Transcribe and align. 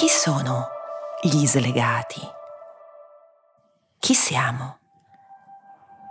Chi 0.00 0.08
sono 0.08 0.68
gli 1.20 1.46
slegati? 1.46 2.22
Chi 3.98 4.14
siamo? 4.14 4.78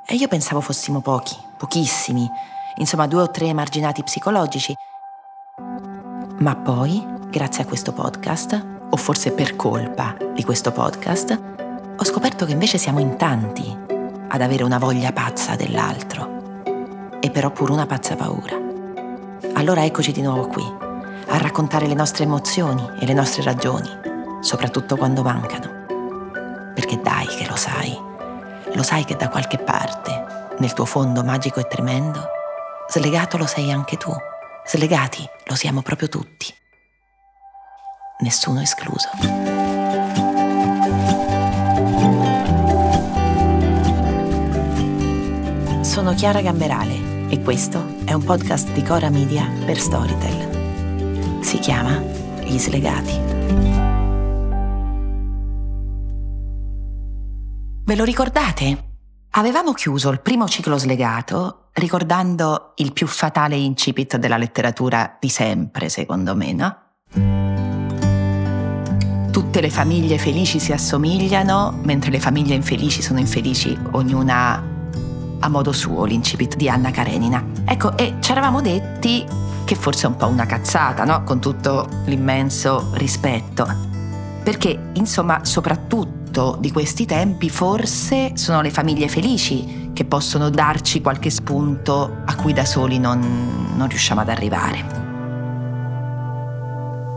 E 0.06 0.14
io 0.14 0.28
pensavo 0.28 0.62
fossimo 0.62 1.02
pochi, 1.02 1.36
pochissimi, 1.58 2.30
insomma 2.76 3.08
due 3.08 3.24
o 3.24 3.32
tre 3.32 3.48
emarginati 3.48 4.04
psicologici. 4.04 4.76
Ma 6.38 6.56
poi, 6.56 7.04
grazie 7.32 7.64
a 7.64 7.66
questo 7.66 7.92
podcast, 7.92 8.64
o 8.92 8.96
forse 8.96 9.32
per 9.32 9.56
colpa 9.56 10.16
di 10.36 10.44
questo 10.44 10.72
podcast, 10.72 11.42
ho 11.98 12.06
scoperto 12.06 12.46
che 12.46 12.52
invece 12.52 12.78
siamo 12.78 13.00
in 13.00 13.18
tanti 13.18 13.76
ad 14.28 14.40
avere 14.40 14.62
una 14.62 14.78
voglia 14.78 15.12
pazza 15.12 15.56
dell'altro. 15.56 16.62
E 17.20 17.32
però 17.32 17.50
pure 17.50 17.72
una 17.72 17.88
pazza 17.88 18.16
paura. 18.16 18.56
Allora 19.54 19.84
eccoci 19.84 20.12
di 20.12 20.22
nuovo 20.22 20.46
qui, 20.46 20.89
a 21.30 21.38
raccontare 21.38 21.88
le 21.88 21.94
nostre 21.94 22.24
emozioni 22.24 22.90
e 23.00 23.06
le 23.06 23.14
nostre 23.14 23.44
ragioni, 23.44 23.90
soprattutto 24.42 24.98
quando 24.98 25.22
mancano. 25.22 26.72
Perché 26.74 27.00
dai 27.02 27.28
che 27.28 27.48
lo 27.48 27.56
sai, 27.56 27.98
lo 28.74 28.84
sai 28.84 29.06
che 29.06 29.16
da 29.16 29.30
qualche 29.30 29.58
parte, 29.58 30.48
nel 30.58 30.74
tuo 30.74 30.86
fondo 30.86 31.24
magico 31.24 31.60
e 31.60 31.68
tremendo, 31.68 32.28
slegato 32.90 33.38
lo 33.38 33.46
sei 33.46 33.72
anche 33.72 33.98
tu. 33.98 34.12
Slegati 34.66 35.28
lo 35.46 35.56
siamo 35.56 35.82
proprio 35.82 36.10
tutti. 36.10 36.54
Nessuno 38.20 38.62
escluso. 38.62 39.10
Sono 45.82 46.14
Chiara 46.14 46.42
Gamberale 46.42 47.30
e 47.30 47.42
questo 47.42 47.84
è 48.06 48.14
un 48.14 48.24
podcast 48.24 48.72
di 48.74 48.84
Cora 48.84 49.10
Media 49.10 49.50
per 49.66 49.80
Storytel. 49.80 50.39
Si 51.42 51.58
chiama 51.60 51.98
Gli 52.44 52.58
Slegati. 52.58 53.14
Ve 57.86 57.96
lo 57.96 58.04
ricordate? 58.04 58.88
Avevamo 59.32 59.74
chiuso 59.74 60.10
il 60.10 60.22
primo 60.22 60.48
ciclo 60.48 60.78
slegato 60.78 61.70
ricordando 61.74 62.74
il 62.76 62.94
più 62.94 63.08
fatale 63.08 63.56
incipit 63.56 64.18
della 64.18 64.38
letteratura 64.38 65.18
di 65.20 65.30
sempre, 65.30 65.90
secondo 65.90 66.36
me, 66.36 66.54
no? 66.54 66.78
Tutte 69.32 69.62
le 69.62 69.70
famiglie 69.70 70.18
felici 70.18 70.60
si 70.60 70.72
assomigliano, 70.72 71.80
mentre 71.84 72.12
le 72.12 72.20
famiglie 72.20 72.56
infelici 72.56 73.02
sono 73.02 73.20
infelici, 73.20 73.78
ognuna 73.92 74.78
a 75.40 75.50
modo 75.50 75.72
suo, 75.72 76.06
l'incipit 76.06 76.56
di 76.56 76.70
Anna 76.70 76.92
Karenina. 76.92 77.44
Ecco, 77.66 77.98
e 77.98 78.16
ci 78.20 78.32
eravamo 78.32 78.62
detti 78.62 79.26
che 79.66 79.76
forse 79.76 80.08
è 80.08 80.10
un 80.10 80.16
po' 80.16 80.28
una 80.28 80.46
cazzata, 80.46 81.06
no? 81.06 81.24
Con 81.24 81.40
tutto 81.40 81.88
l'immenso 82.06 82.90
rispetto. 82.94 83.68
Perché, 84.44 84.92
insomma, 84.94 85.46
soprattutto 85.46 86.58
di 86.60 86.72
questi 86.72 87.06
tempi, 87.06 87.50
forse 87.50 88.32
sono 88.36 88.62
le 88.62 88.72
famiglie 88.72 89.08
felici 89.08 89.92
che 89.94 90.06
possono 90.06 90.50
darci 90.50 91.02
qualche 91.02 91.30
spunto 91.30 92.22
a 92.26 92.36
cui 92.36 92.54
da 92.54 92.66
soli 92.66 93.00
non, 93.00 93.74
non 93.76 93.88
riusciamo 93.88 94.22
ad 94.22 94.30
arrivare. 94.30 95.08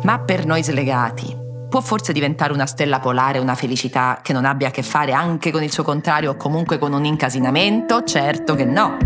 Ma 0.03 0.19
per 0.19 0.45
noi 0.47 0.63
slegati, 0.63 1.42
può 1.73 1.81
forse 1.81 2.13
diventare 2.13 2.53
una 2.53 2.67
stella 2.67 3.01
polare 3.01 3.39
una 3.39 3.55
felicità 3.55 4.19
che 4.21 4.35
non 4.35 4.45
abbia 4.45 4.69
a 4.69 4.71
che 4.71 4.83
fare 4.83 5.13
anche 5.13 5.51
con 5.51 5.63
il 5.63 5.73
suo 5.73 5.83
contrario 5.83 6.33
o 6.33 6.37
comunque 6.37 6.77
con 6.77 6.93
un 6.93 7.07
incasinamento? 7.07 8.05
Certo 8.05 8.55
che 8.55 8.67
no. 8.67 8.99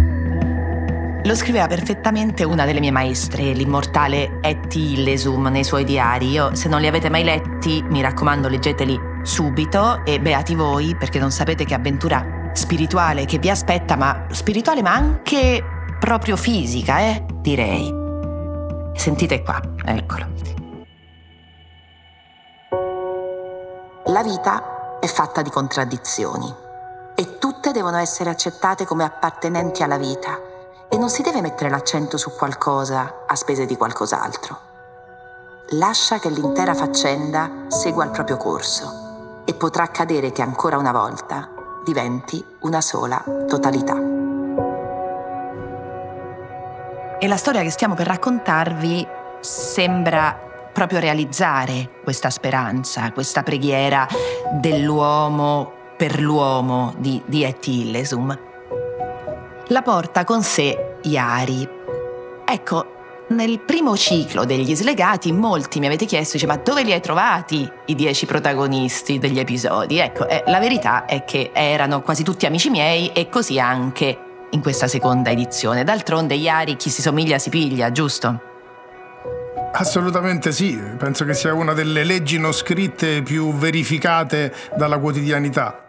Lo 1.23 1.35
scriveva 1.37 1.69
perfettamente 1.69 2.43
una 2.43 2.65
delle 2.65 2.81
mie 2.81 2.91
maestre, 2.91 3.53
l'immortale 3.53 4.41
Etty 4.43 4.95
Illesum, 4.95 5.47
nei 5.47 5.63
suoi 5.63 5.85
diari. 5.85 6.31
Io, 6.31 6.57
se 6.57 6.69
non 6.69 6.81
li 6.81 6.89
avete 6.89 7.09
mai 7.09 7.23
letti, 7.23 7.85
mi 7.89 8.03
raccomando, 8.03 8.49
leggeteli 8.49 8.99
subito 9.23 10.05
e 10.05 10.19
beati 10.19 10.57
voi 10.57 10.97
perché 10.97 11.21
non 11.21 11.31
sapete 11.31 11.65
che 11.65 11.75
avventura 11.75 12.51
spirituale 12.53 13.27
che 13.27 13.39
vi 13.39 13.49
aspetta, 13.49 13.95
ma 13.95 14.27
spirituale 14.33 14.83
ma 14.83 14.93
anche 14.93 15.63
proprio 16.01 16.37
fisica, 16.37 16.99
eh, 16.99 17.25
direi. 17.43 17.95
Sentite 18.93 19.43
qua, 19.45 19.61
eccolo. 19.85 20.56
La 24.17 24.23
vita 24.23 24.99
è 24.99 25.07
fatta 25.09 25.43
di 25.43 25.51
contraddizioni 25.51 26.51
e 27.15 27.37
tutte 27.37 27.71
devono 27.71 27.99
essere 27.99 28.31
accettate 28.31 28.87
come 28.87 29.05
appartenenti 29.05 29.83
alla 29.83 29.99
vita 29.99 30.41
e 30.89 30.97
non 30.97 31.11
si 31.11 31.21
deve 31.21 31.43
mettere 31.43 31.69
l'accento 31.69 32.17
su 32.17 32.31
qualcosa 32.35 33.25
a 33.27 33.35
spese 33.35 33.67
di 33.67 33.77
qualcos'altro. 33.77 34.59
Lascia 35.73 36.19
che 36.19 36.31
l'intera 36.31 36.73
faccenda 36.73 37.67
segua 37.69 38.05
il 38.05 38.11
proprio 38.11 38.39
corso 38.39 39.43
e 39.45 39.53
potrà 39.53 39.83
accadere 39.83 40.33
che 40.33 40.41
ancora 40.41 40.79
una 40.79 40.93
volta 40.93 41.51
diventi 41.85 42.43
una 42.61 42.81
sola 42.81 43.23
totalità. 43.47 43.97
E 47.19 47.29
la 47.29 47.37
storia 47.37 47.61
che 47.61 47.71
stiamo 47.71 47.93
per 47.93 48.07
raccontarvi 48.07 49.07
sembra 49.41 50.46
proprio 50.77 51.01
realizzare 51.01 51.89
questa 52.05 52.29
speranza, 52.29 53.11
questa 53.13 53.43
preghiera 53.43 54.07
dell'uomo 54.61 55.73
per 55.97 56.21
l'uomo 56.21 56.93
di, 56.99 57.23
di 57.25 57.45
Etty 57.45 57.89
Illesum. 57.89 58.39
La 59.69 59.81
porta 59.81 60.25
con 60.25 60.43
sé 60.43 60.99
Iari. 61.01 61.67
Ecco, 62.45 62.87
nel 63.29 63.59
primo 63.61 63.97
ciclo 63.97 64.45
degli 64.45 64.77
slegati 64.77 65.33
molti 65.33 65.81
mi 65.81 65.87
avete 65.87 66.05
chiesto, 66.05 66.35
dice, 66.35 66.47
ma 66.47 66.57
dove 66.59 66.83
li 66.83 66.93
hai 66.93 67.01
trovati 67.01 67.67
i 67.87 67.95
dieci 67.95 68.27
protagonisti 68.27 69.19
degli 69.19 69.39
episodi? 69.39 69.97
Ecco, 69.97 70.29
eh, 70.29 70.45
la 70.45 70.59
verità 70.59 71.07
è 71.07 71.25
che 71.25 71.53
erano 71.55 72.03
quasi 72.03 72.23
tutti 72.23 72.45
amici 72.45 72.69
miei 72.69 73.13
e 73.15 73.31
così 73.31 73.59
anche 73.59 74.19
in 74.51 74.61
questa 74.61 74.89
seconda 74.89 75.31
edizione. 75.31 75.85
D'altronde 75.85 76.35
Iari 76.35 76.77
chi 76.77 76.91
si 76.91 77.01
somiglia 77.01 77.39
si 77.39 77.49
piglia, 77.49 77.91
giusto? 77.91 78.56
Assolutamente 79.79 80.53
sì, 80.53 80.75
penso 80.97 81.27
che 81.27 81.35
sia 81.35 81.53
una 81.53 81.75
delle 81.75 82.03
leggi 82.03 82.39
non 82.39 82.53
scritte 82.53 83.23
più 83.23 83.53
verificate 83.53 84.55
dalla 84.75 84.99
quotidianità. 84.99 85.85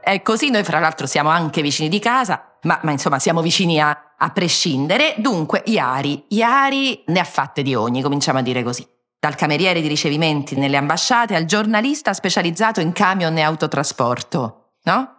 È 0.00 0.22
così, 0.22 0.50
noi 0.50 0.64
fra 0.64 0.80
l'altro 0.80 1.06
siamo 1.06 1.28
anche 1.28 1.62
vicini 1.62 1.88
di 1.88 2.00
casa, 2.00 2.56
ma, 2.62 2.80
ma 2.82 2.90
insomma 2.90 3.20
siamo 3.20 3.40
vicini 3.40 3.80
a, 3.80 4.14
a 4.18 4.30
prescindere. 4.30 5.14
Dunque, 5.18 5.62
Iari, 5.66 6.24
Iari 6.28 7.04
ne 7.06 7.20
ha 7.20 7.24
fatte 7.24 7.62
di 7.62 7.76
ogni, 7.76 8.02
cominciamo 8.02 8.40
a 8.40 8.42
dire 8.42 8.64
così. 8.64 8.84
Dal 9.20 9.36
cameriere 9.36 9.80
di 9.80 9.88
ricevimenti 9.88 10.56
nelle 10.56 10.76
ambasciate 10.76 11.36
al 11.36 11.44
giornalista 11.44 12.14
specializzato 12.14 12.80
in 12.80 12.92
camion 12.92 13.36
e 13.38 13.42
autotrasporto, 13.42 14.72
no? 14.82 15.17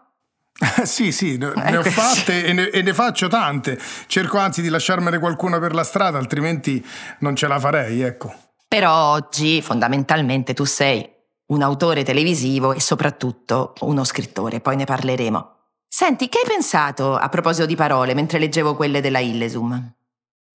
sì, 0.84 1.12
sì, 1.12 1.38
ne, 1.38 1.48
ho 1.78 1.84
fatte 1.84 2.46
e 2.46 2.54
ne, 2.54 2.70
e 2.70 2.82
ne, 2.82 2.94
faccio 2.94 3.28
tante. 3.28 3.80
Cerco 4.08 4.38
anzi 4.38 4.62
di 4.62 4.70
lasciarmene 4.70 5.20
qualcuna 5.20 5.60
per 5.60 5.74
la 5.74 5.84
strada, 5.84 6.18
altrimenti 6.18 6.86
non 7.20 7.36
ce 7.36 7.48
la 7.48 7.60
farei, 7.60 8.02
ecco. 8.02 8.34
Però 8.68 9.12
oggi 9.12 9.62
fondamentalmente 9.62 10.54
tu 10.54 10.66
sei 10.66 11.08
un 11.48 11.62
autore 11.62 12.04
televisivo 12.04 12.74
e 12.74 12.80
soprattutto 12.80 13.74
uno 13.82 14.04
scrittore, 14.04 14.60
poi 14.60 14.76
ne 14.76 14.86
parleremo. 14.86 15.56
Senti, 15.88 16.30
che 16.30 16.40
hai 16.44 16.48
pensato 16.48 17.16
a 17.16 17.30
proposito 17.30 17.66
di 17.66 17.76
parole 17.76 18.14
mentre 18.14 18.38
leggevo 18.38 18.76
quelle 18.76 19.02
della 19.02 19.20
Illesum? 19.20 19.94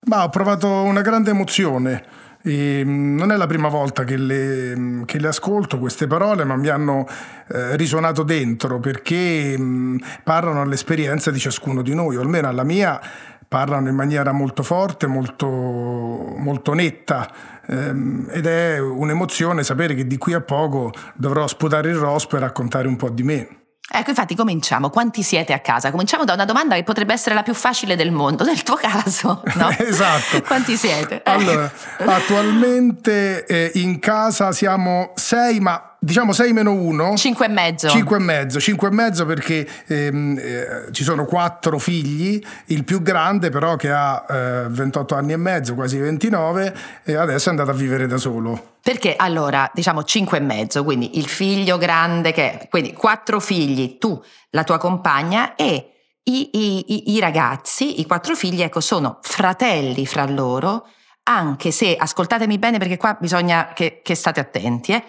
Ma 0.07 0.23
ho 0.23 0.29
provato 0.29 0.69
una 0.69 1.01
grande 1.01 1.31
emozione. 1.31 2.05
E 2.47 2.83
mm, 2.85 3.17
non 3.17 3.33
è 3.33 3.37
la 3.37 3.47
prima 3.47 3.69
volta 3.69 4.05
che 4.05 4.19
le, 4.19 5.03
che 5.07 5.19
le, 5.19 5.29
ascolto 5.29 5.79
queste 5.79 6.07
parole, 6.07 6.45
ma 6.45 6.57
mi 6.57 6.69
hanno 6.69 7.07
eh, 7.49 7.75
risuonato 7.77 8.23
dentro 8.23 8.81
perché 8.81 9.57
mh, 9.57 9.63
mm, 9.63 9.97
parlano 10.23 10.61
all'esperienza 10.61 11.31
di 11.31 11.39
ciascuno 11.39 11.81
di 11.81 11.95
noi, 11.95 12.17
o 12.17 12.21
almeno 12.21 12.49
alla 12.49 12.65
mia 12.65 13.01
parlano 13.49 13.89
in 13.89 13.95
maniera 13.95 14.33
molto 14.33 14.63
forte, 14.63 15.07
molto, 15.07 15.47
molto 15.47 16.75
netta 16.75 17.31
ehm, 17.67 18.29
ed 18.31 18.47
è 18.47 18.79
un'emozione 18.79 19.63
sapere 19.63 19.95
che 19.95 20.07
di 20.07 20.19
qui 20.19 20.35
a 20.35 20.41
poco 20.41 20.93
dovrò 21.15 21.47
sputare 21.47 21.89
il 21.89 21.97
rospo 21.97 22.37
e 22.37 22.41
raccontare 22.41 22.89
un 22.89 22.97
po' 22.97 23.11
di 23.11 23.23
me. 23.23 23.64
Ecco, 23.87 24.11
infatti 24.11 24.35
cominciamo. 24.35 24.89
Quanti 24.89 25.23
siete 25.23 25.53
a 25.53 25.59
casa? 25.61 25.91
Cominciamo 25.91 26.25
da 26.25 26.33
una 26.33 26.47
domanda 26.47 26.75
che 26.75 26.83
potrebbe 26.85 27.13
essere 27.13 27.35
la 27.35 27.43
più 27.43 27.55
facile 27.55 27.97
del 27.97 28.11
mondo, 28.11 28.43
nel 28.45 28.63
tuo 28.63 28.77
caso, 28.77 29.43
no? 29.55 29.69
esatto. 29.79 30.41
Quanti 30.43 30.77
siete? 30.77 31.21
Allora, 31.25 31.71
attualmente 31.99 33.45
eh, 33.45 33.71
in 33.75 33.99
casa 33.99 34.53
siamo 34.53 35.13
sei, 35.15 35.61
ma 35.61 35.94
diciamo 36.05 36.33
6 36.33 36.53
meno 36.53 36.73
1 36.73 37.17
5 37.17 37.47
e 37.47 37.49
mezzo. 37.49 37.89
5 37.89 38.17
e 38.17 38.21
mezzo. 38.21 38.61
5 38.61 38.89
e 38.89 38.91
mezzo 38.91 39.25
perché 39.25 39.67
ehm, 39.87 40.39
eh, 40.39 40.93
ci 40.93 41.03
sono 41.03 41.25
quattro 41.25 41.79
figli 41.79 42.43
il 42.67 42.85
più 42.85 43.03
grande 43.03 43.49
però 43.51 43.77
che 43.77 43.91
ha 43.91 44.25
eh, 44.29 44.67
28 44.69 45.15
anni 45.15 45.33
e 45.33 45.37
mezzo 45.37 45.75
quasi 45.75 45.99
29 45.99 46.77
e 47.05 47.17
adesso 47.17 47.49
è 47.49 47.51
andato 47.51 47.71
a 47.71 47.75
vivere 47.75 48.07
da 48.07 48.19
solo. 48.19 48.73
Perché 48.83 49.15
allora 49.17 49.71
diciamo 49.73 50.05
5 50.05 50.37
e 50.37 50.41
mezzo 50.41 50.85
quindi 50.85 51.19
il 51.19 51.27
figlio 51.27 51.79
grande 51.79 52.33
che 52.33 52.69
quindi 52.69 52.93
quattro 52.93 53.41
figli 53.41 53.97
tu 53.99 54.23
la 54.51 54.63
tua 54.63 54.77
compagna 54.79 55.55
e 55.55 55.89
i, 56.25 56.51
i, 56.53 57.15
i 57.15 57.21
ragazzi 57.21 58.01
i 58.01 58.07
quattro 58.07 58.35
figli 58.35 58.63
ecco 58.63 58.81
sono 58.81 59.19
fratelli 59.23 60.07
fra 60.07 60.25
loro 60.27 60.87
anche 61.25 61.71
se 61.71 61.97
ascoltatemi 61.97 62.59
bene 62.59 62.79
perché 62.79 62.97
qua 62.97 63.17
bisogna 63.19 63.73
che, 63.75 64.01
che 64.03 64.15
state 64.15 64.41
attenti 64.41 64.93
eh, 64.93 65.03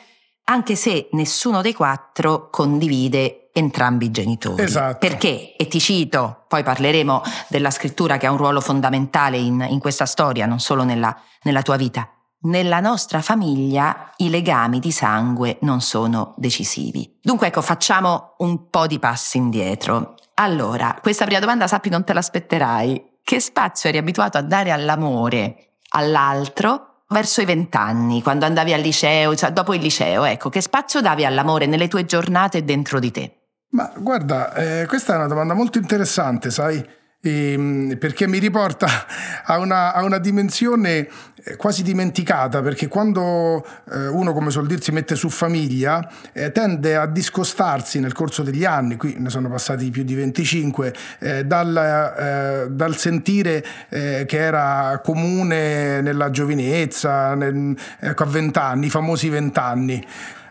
anche 0.46 0.76
se 0.76 1.10
nessuno 1.12 1.62
dei 1.62 1.74
quattro 1.74 2.50
condivide 2.50 3.50
entrambi 3.54 4.08
i 4.08 4.12
genitori. 4.12 4.62
Esatto. 4.62 4.98
Perché, 4.98 5.56
e 5.56 5.68
ti 5.68 5.80
cito, 5.80 6.44
poi 6.48 6.62
parleremo 6.64 7.22
della 7.48 7.72
scrittura 7.72 8.18
che 8.18 8.26
ha 8.26 8.32
un 8.32 8.38
ruolo 8.38 8.60
fondamentale 8.60 9.38
in, 9.38 9.66
in 9.70 9.80
questa 9.80 10.06
storia, 10.06 10.46
non 10.46 10.60
solo 10.60 10.84
nella, 10.84 11.16
nella 11.44 11.62
tua 11.62 11.78
vita. 11.78 12.10
Nella 12.42 12.80
nostra 12.80 13.22
famiglia 13.22 14.12
i 14.18 14.30
legami 14.30 14.80
di 14.80 14.92
sangue 14.92 15.58
non 15.62 15.82
sono 15.82 16.36
decisivi. 16.38 17.18
Dunque 17.22 17.48
ecco, 17.48 17.62
facciamo 17.62 18.36
un 18.40 18.70
po' 18.70 18.88
di 18.88 19.00
passi 19.00 19.38
indietro. 19.38 20.16
Allora, 20.36 20.96
questa 21.02 21.26
prima 21.26 21.40
domanda 21.40 21.66
sappi 21.66 21.90
non 21.90 22.04
te 22.04 22.14
l'aspetterai. 22.14 23.14
Che 23.24 23.40
spazio 23.40 23.90
eri 23.90 23.98
abituato 23.98 24.38
a 24.38 24.42
dare 24.42 24.72
all'amore, 24.72 25.78
all'altro, 25.90 26.95
verso 27.10 27.42
i 27.42 27.46
vent'anni, 27.46 28.22
quando 28.22 28.46
andavi 28.46 28.74
al 28.74 28.82
liceo, 28.82 29.36
cioè 29.36 29.52
dopo 29.52 29.74
il 29.74 29.82
liceo, 29.82 30.24
ecco, 30.26 30.50
che 30.50 30.62
spazio 30.62 31.02
davi 31.02 31.26
all'amore 31.26 31.66
nelle 31.66 31.88
tue 31.88 32.06
giornate 32.06 32.64
dentro 32.64 33.00
di 33.00 33.12
te? 33.12 33.40
Ma 33.70 33.92
guarda, 33.98 34.54
eh, 34.54 34.86
questa 34.88 35.14
è 35.14 35.16
una 35.18 35.28
domanda 35.28 35.54
molto 35.54 35.78
interessante, 35.78 36.50
sai? 36.50 36.84
E, 37.26 37.54
ehm, 37.54 37.98
perché 37.98 38.28
mi 38.28 38.38
riporta 38.38 38.88
a 39.44 39.58
una, 39.58 39.94
a 39.94 40.04
una, 40.04 40.20
dimensione 40.20 41.08
eh, 41.44 41.56
quasi 41.56 41.82
dimenticata, 41.82 42.62
perché 42.62 42.88
quando 42.88 43.66
eh, 43.92 44.08
uno, 44.08 44.32
come 44.32 44.52
suol 44.52 44.68
dirsi, 44.68 44.92
mette 44.92 45.16
su 45.16 45.30
famiglia, 45.30 46.08
eh, 46.34 46.52
tende 46.52 46.96
a 46.96 47.08
discostarsi 47.08 48.00
nel 48.00 48.14
corso 48.14 48.44
degli 48.44 48.64
anni, 48.64 48.96
qui 48.96 49.16
ne 49.18 49.30
sono 49.30 49.50
passati 49.50 49.90
più 49.90 50.04
di 50.04 50.14
25, 50.14 50.94
eh, 51.20 51.46
dal, 51.46 51.76
eh, 51.76 52.68
dal, 52.70 52.96
sentire 52.96 53.66
eh, 53.90 54.26
che 54.28 54.38
era 54.38 55.02
comune 55.04 56.02
nella 56.02 56.30
giovinezza, 56.30 57.34
nel, 57.34 57.76
ecco, 58.00 58.24
a 58.24 58.28
vent'anni, 58.28 58.86
i 58.86 58.90
famosi 58.90 59.30
vent'anni 59.30 60.06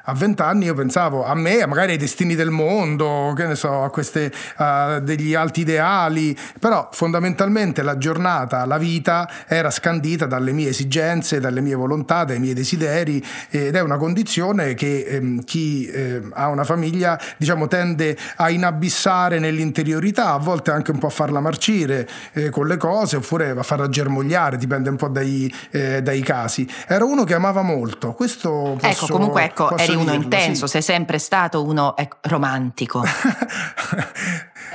a 0.05 0.15
vent'anni 0.15 0.67
io 0.67 0.75
pensavo 0.75 1.25
a 1.25 1.35
me, 1.35 1.67
magari 1.67 1.93
ai 1.93 1.99
destini 1.99 2.35
del 2.35 2.51
mondo, 2.51 3.33
che 3.37 3.47
ne 3.47 3.55
so, 3.55 3.83
a 3.83 3.91
queste, 3.91 4.33
uh, 4.59 5.01
degli 5.01 5.35
alti 5.35 5.61
ideali, 5.61 6.37
però 6.59 6.89
fondamentalmente 6.93 7.83
la 7.83 7.97
giornata, 7.97 8.65
la 8.67 8.79
vita 8.79 9.29
era 9.47 9.71
scandita 9.71 10.27
dalle 10.27 10.53
mie 10.53 10.69
esigenze, 10.69 11.41
dalle 11.41 11.61
mie 11.61 11.75
volontà, 11.75 12.25
dai 12.25 12.39
miei 12.39 12.55
desideri 12.55 13.25
ed 13.51 13.75
è 13.75 13.81
una 13.81 13.97
condizione 13.97 14.75
che 14.75 15.05
ehm, 15.09 15.45
chi 15.45 15.87
eh, 15.87 16.23
ha 16.33 16.49
una 16.49 16.65
famiglia 16.65 17.19
diciamo 17.37 17.67
tende 17.67 18.17
a 18.37 18.51
inabissare 18.51 19.39
nell'interiorità, 19.39 20.33
a 20.33 20.39
volte 20.39 20.71
anche 20.71 20.91
un 20.91 20.99
po' 20.99 21.07
a 21.07 21.11
farla 21.11 21.41
marcire 21.41 22.09
eh, 22.33 22.51
con 22.51 22.67
le 22.67 22.77
cose 22.77 23.17
oppure 23.17 23.51
a 23.51 23.63
farla 23.63 23.89
germogliare, 23.89 24.57
dipende 24.57 24.91
un 24.91 24.97
po' 24.97 25.09
dai, 25.09 25.53
eh, 25.71 26.03
dai 26.03 26.21
casi. 26.21 26.69
Era 26.87 27.05
uno 27.05 27.25
che 27.25 27.35
amava 27.35 27.63
molto, 27.63 28.13
questo 28.13 28.73
ecco, 28.75 28.77
posso, 28.77 29.05
Ecco, 29.05 29.13
comunque 29.13 29.45
ecco, 29.45 29.77
eri 29.77 29.94
uno 29.95 30.13
intenso, 30.13 30.67
sì. 30.67 30.73
sei 30.73 30.83
sempre 30.83 31.19
stato 31.19 31.63
uno 31.63 31.97
ecco, 31.97 32.17
romantico. 32.23 33.05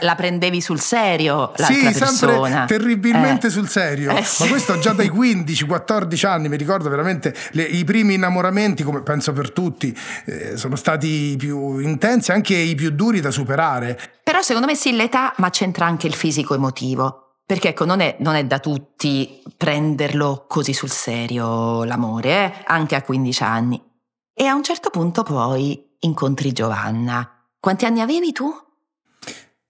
la 0.01 0.16
prendevi 0.16 0.62
sul 0.62 0.80
serio 0.80 1.51
l'altra 1.56 1.92
sì, 1.92 2.00
persona. 2.00 2.66
terribilmente 2.66 3.48
eh. 3.48 3.50
sul 3.50 3.68
serio. 3.68 4.16
Eh, 4.16 4.24
sì. 4.24 4.44
Ma 4.44 4.50
questo 4.50 4.80
già 4.80 4.94
dai 4.94 5.10
15-14 5.10 6.25
anni, 6.25 6.50
mi 6.50 6.57
ricordo 6.57 6.89
veramente 6.89 7.36
le, 7.51 7.63
i 7.63 7.83
primi 7.83 8.16
innamoramenti, 8.16 8.83
come 8.83 9.01
penso 9.01 9.33
per 9.33 9.51
tutti, 9.51 9.95
eh, 10.25 10.57
sono 10.57 10.75
stati 10.75 11.36
più 11.38 11.80
intensi, 11.80 12.31
anche 12.31 12.56
i 12.56 12.75
più 12.75 12.92
duri 12.92 13.19
da 13.19 13.31
superare. 13.31 14.00
Però 14.24 14.42
secondo 14.42 14.68
me 14.68 14.75
sì, 14.75 14.95
l'età, 14.95 15.33
ma 15.38 15.50
c'entra 15.50 15.86
anche 15.86 16.07
il 16.07 16.13
fisico 16.13 16.54
emotivo. 16.54 17.24
Perché 17.45 17.69
ecco, 17.69 17.83
non 17.83 18.00
è, 18.00 18.16
non 18.19 18.36
è, 18.36 18.45
da 18.45 18.60
tutti 18.60 19.42
prenderlo 19.57 20.45
così 20.48 20.71
sul 20.71 20.92
serio 20.92 21.83
l'amore, 21.83 22.30
eh? 22.30 22.54
anche 22.68 22.94
a 22.94 23.01
15 23.01 23.44
anni. 23.44 23.81
E 24.41 24.45
a 24.45 24.56
un 24.56 24.63
certo 24.63 24.89
punto 24.89 25.21
poi 25.24 25.86
incontri 26.00 26.53
Giovanna. 26.53 27.30
Quanti 27.59 27.83
anni 27.83 28.00
avevi 28.00 28.31
tu? 28.31 28.50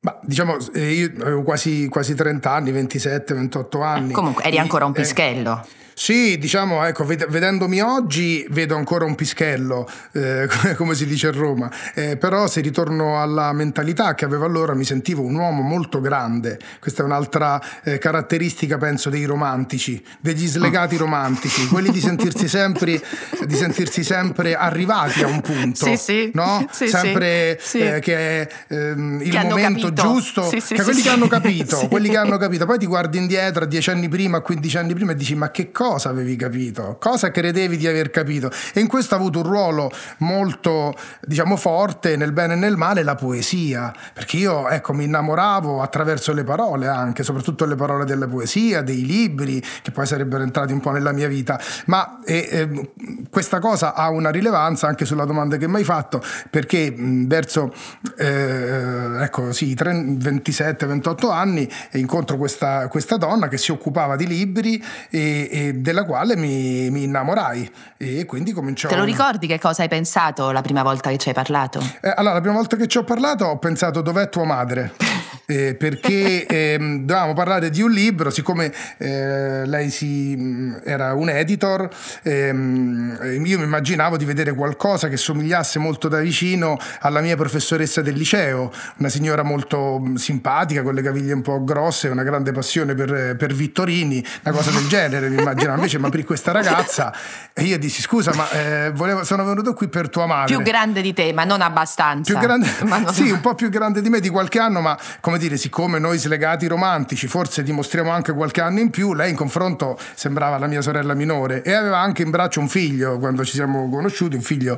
Ma 0.01 0.16
diciamo, 0.21 0.57
eh, 0.74 0.92
io 0.92 1.12
avevo 1.21 1.42
quasi, 1.42 1.88
quasi 1.89 2.13
30 2.13 2.51
anni, 2.51 2.71
27, 2.71 3.33
28 3.33 3.81
anni. 3.81 4.13
Comunque 4.13 4.44
eri 4.44 4.60
ancora 4.60 4.86
un 4.86 4.92
pischello. 4.92 5.60
Eh, 5.66 5.68
sì, 6.01 6.38
diciamo, 6.38 6.86
ecco, 6.86 7.04
vedendomi 7.04 7.81
oggi 7.81 8.48
vedo 8.51 8.78
ancora 8.78 9.04
un 9.04 9.16
pischello, 9.16 9.86
eh, 10.13 10.48
come 10.78 10.96
si 10.96 11.06
dice 11.06 11.28
a 11.28 11.31
Roma, 11.31 11.69
eh, 11.94 12.16
però 12.16 12.48
se 12.48 12.62
ritorno 12.62 13.22
alla 13.22 13.51
mentalità 13.51 14.16
che 14.16 14.24
avevo 14.24 14.46
allora 14.46 14.74
mi 14.74 14.86
sentivo 14.86 15.24
un 15.24 15.36
uomo 15.36 15.62
molto 15.62 16.00
grande, 16.00 16.57
questa 16.80 17.04
è 17.04 17.06
un'altra 17.06 17.62
eh, 17.84 17.98
caratteristica 17.98 18.78
penso 18.78 19.10
dei 19.10 19.25
romantici, 19.25 20.01
degli 20.22 20.48
slegati 20.48 20.96
romantici, 20.96 21.68
quelli 21.68 21.92
di 21.92 22.00
sentirsi 22.00 22.48
sempre, 22.48 23.01
di 23.46 23.56
sentirsi 23.56 24.01
sempre 24.01 24.56
arrivati 24.56 25.22
a 25.22 25.28
un 25.28 25.42
punto, 25.42 25.86
sì, 25.86 25.98
sì. 25.98 26.31
no? 26.34 26.66
Sì, 26.72 26.88
sempre. 26.88 27.60
Eh, 27.74 28.00
che 28.00 28.16
è 28.16 28.48
ehm, 28.69 29.19
il 29.22 29.38
momento 29.44 29.92
giusto, 29.92 30.48
sì, 30.48 30.62
sì, 30.62 30.75
che 30.75 30.84
quelli 30.84 31.01
che 31.01 31.10
hanno 31.10 31.28
capito, 31.28 31.88
quelli 31.92 32.07
che 32.07 32.18
hanno 32.18 32.38
capito, 32.38 32.66
poi 32.66 32.80
ti 32.80 32.86
guardi 32.86 33.18
indietro 33.18 33.66
dieci 33.66 33.90
anni 33.90 34.07
prima, 34.07 34.40
15 34.40 34.78
anni 34.78 34.94
prima 34.94 35.12
e 35.12 35.16
dici 35.16 35.36
ma 35.36 35.51
che 35.51 35.72
cosa? 35.74 35.88
Cosa 35.89 36.09
avevi 36.09 36.36
capito, 36.36 36.97
cosa 37.00 37.31
credevi 37.31 37.75
di 37.75 37.88
aver 37.88 38.12
capito. 38.12 38.51
E 38.74 38.80
in 38.80 38.88
questo 38.88 39.15
ha 39.15 39.18
avuto 39.18 39.39
un 39.39 39.45
ruolo 39.45 39.91
molto, 40.19 40.94
diciamo, 41.25 41.57
forte 41.57 42.15
nel 42.15 42.31
bene 42.31 42.53
e 42.53 42.57
nel 42.57 42.77
male 42.77 43.01
la 43.01 43.15
poesia, 43.15 43.91
perché 44.13 44.38
io, 44.38 44.69
ecco, 44.69 44.94
mi 44.94 45.06
innamoravo 45.06 45.81
attraverso 45.81 46.31
le 46.31 46.44
parole 46.44 46.88
anche, 46.88 47.24
soprattutto 47.24 47.65
le 47.65 47.75
parole 47.75 48.06
della 48.06 48.27
poesia, 48.27 48.83
dei 48.83 49.03
libri, 49.03 49.62
che 49.81 49.91
poi 49.91 50.06
sarebbero 50.06 50.44
entrati 50.44 50.74
un 50.74 50.80
po' 50.80 50.91
nella 50.91 51.12
mia 51.12 51.27
vita. 51.27 51.59
Ma 51.86 52.19
e, 52.24 52.47
e, 52.51 52.91
questa 53.31 53.59
cosa 53.59 53.95
ha 53.95 54.09
una 54.09 54.30
rilevanza 54.30 54.86
anche 54.86 55.06
sulla 55.06 55.25
domanda 55.25 55.57
che 55.57 55.68
mi 55.68 55.77
hai 55.77 55.83
fatto, 55.83 56.21
perché 56.51 56.91
mh, 56.91 57.27
verso, 57.27 57.74
eh, 58.15 59.24
ecco, 59.24 59.51
sì, 59.51 59.74
27-28 59.74 61.31
anni 61.31 61.68
incontro 61.94 62.38
questa, 62.38 62.88
questa, 62.89 63.18
donna 63.18 63.47
che 63.47 63.57
si 63.57 63.71
occupava 63.71 64.15
di 64.15 64.27
libri 64.27 64.81
e, 65.09 65.50
e 65.51 65.74
della 65.81 66.03
quale 66.03 66.35
mi, 66.35 66.89
mi, 66.89 67.03
innamorai 67.03 67.71
e 67.97 68.25
quindi 68.25 68.51
cominciò... 68.51 68.89
Te 68.89 68.95
lo 68.95 69.03
ricordi 69.03 69.47
che 69.47 69.59
cosa 69.59 69.83
hai 69.83 69.87
pensato 69.87 70.51
la 70.51 70.61
prima 70.61 70.83
volta 70.83 71.09
che 71.09 71.17
ci 71.17 71.29
hai 71.29 71.33
parlato? 71.33 71.79
Eh, 72.01 72.13
allora, 72.15 72.35
la 72.35 72.41
prima 72.41 72.55
volta 72.55 72.75
che 72.75 72.87
ci 72.87 72.97
ho 72.97 73.03
parlato 73.03 73.45
ho 73.45 73.57
pensato 73.57 74.01
dov'è 74.01 74.29
tua 74.29 74.45
madre? 74.45 74.93
Eh, 75.50 75.74
perché 75.74 76.46
eh, 76.48 76.78
dovevamo 76.78 77.34
parlare 77.34 77.72
di 77.72 77.81
un 77.81 77.90
libro, 77.90 78.30
siccome 78.30 78.72
eh, 78.98 79.66
lei 79.66 79.90
si, 79.90 80.36
mm, 80.38 80.75
era 80.84 81.16
un 81.16 81.28
editor, 81.28 81.90
ehm, 82.22 83.18
io 83.44 83.58
mi 83.58 83.63
immaginavo 83.63 84.15
di 84.15 84.25
vedere 84.25 84.53
qualcosa 84.53 85.08
che 85.08 85.18
somigliasse 85.18 85.79
molto 85.79 86.08
da 86.08 86.20
vicino 86.20 86.77
alla 87.00 87.20
mia 87.22 87.36
professoressa 87.36 88.01
del 88.01 88.13
liceo, 88.13 88.72
una 88.98 89.10
signora 89.10 89.41
molto 89.41 90.00
mm, 90.00 90.15
simpatica, 90.15 90.84
con 90.84 90.94
le 90.94 91.01
caviglie 91.01 91.34
un 91.34 91.41
po' 91.41 91.63
grosse, 91.63 92.10
una 92.10 92.22
grande 92.22 92.51
passione 92.51 92.94
per, 92.94 93.36
per 93.36 93.51
Vittorini, 93.51 94.24
una 94.44 94.56
cosa 94.56 94.70
del 94.70 94.88
genere, 94.88 95.29
mi 95.29 95.39
immaginavo. 95.39 95.77
Invece 95.77 95.98
mi 95.98 96.06
aprì 96.06 96.24
questa 96.24 96.51
ragazza 96.51 97.12
e 97.53 97.63
io 97.63 97.79
dissi 97.79 98.03
scusa, 98.03 98.36
ma 98.36 98.48
eh, 98.51 98.91
volevo, 98.94 99.24
sono 99.24 99.44
venuto 99.44 99.74
qui 99.74 99.88
per 99.88 100.10
tua 100.10 100.27
madre. 100.27 100.53
Più 100.53 100.63
grande 100.63 101.01
di 101.01 101.13
te, 101.13 101.34
ma 101.34 101.44
non 101.44 101.62
abbastanza. 101.62 102.32
Più 102.32 102.39
grande, 102.39 102.68
non... 102.86 103.12
Sì, 103.12 103.32
un 103.32 103.41
po' 103.41 103.56
più 103.56 103.70
grande 103.70 104.03
di 104.03 104.10
me 104.10 104.20
di 104.20 104.29
qualche 104.29 104.60
anno, 104.60 104.82
ma 104.82 104.96
come 105.20 105.38
dire, 105.39 105.58
siccome 105.58 105.98
noi 105.98 106.19
slegati 106.19 106.67
romantici 106.67 107.25
forse 107.27 107.63
dimostriamo 107.63 108.12
anche 108.12 108.34
qualche 108.34 108.62
anno 108.62 108.79
in 108.79 108.91
più, 108.91 109.13
lei 109.13 109.31
in 109.31 109.36
confronto 109.36 109.98
sembrava 110.13 110.58
la 110.60 110.67
mia 110.67 110.81
sorella 110.81 111.15
minore 111.15 111.63
e 111.63 111.74
aveva 111.74 111.98
anche 111.98 112.22
in 112.22 112.29
braccio 112.29 112.60
un 112.60 112.67
figlio 112.67 113.17
quando 113.17 113.43
ci 113.43 113.53
siamo 113.53 113.89
conosciuti, 113.89 114.36
un 114.36 114.41
figlio 114.41 114.77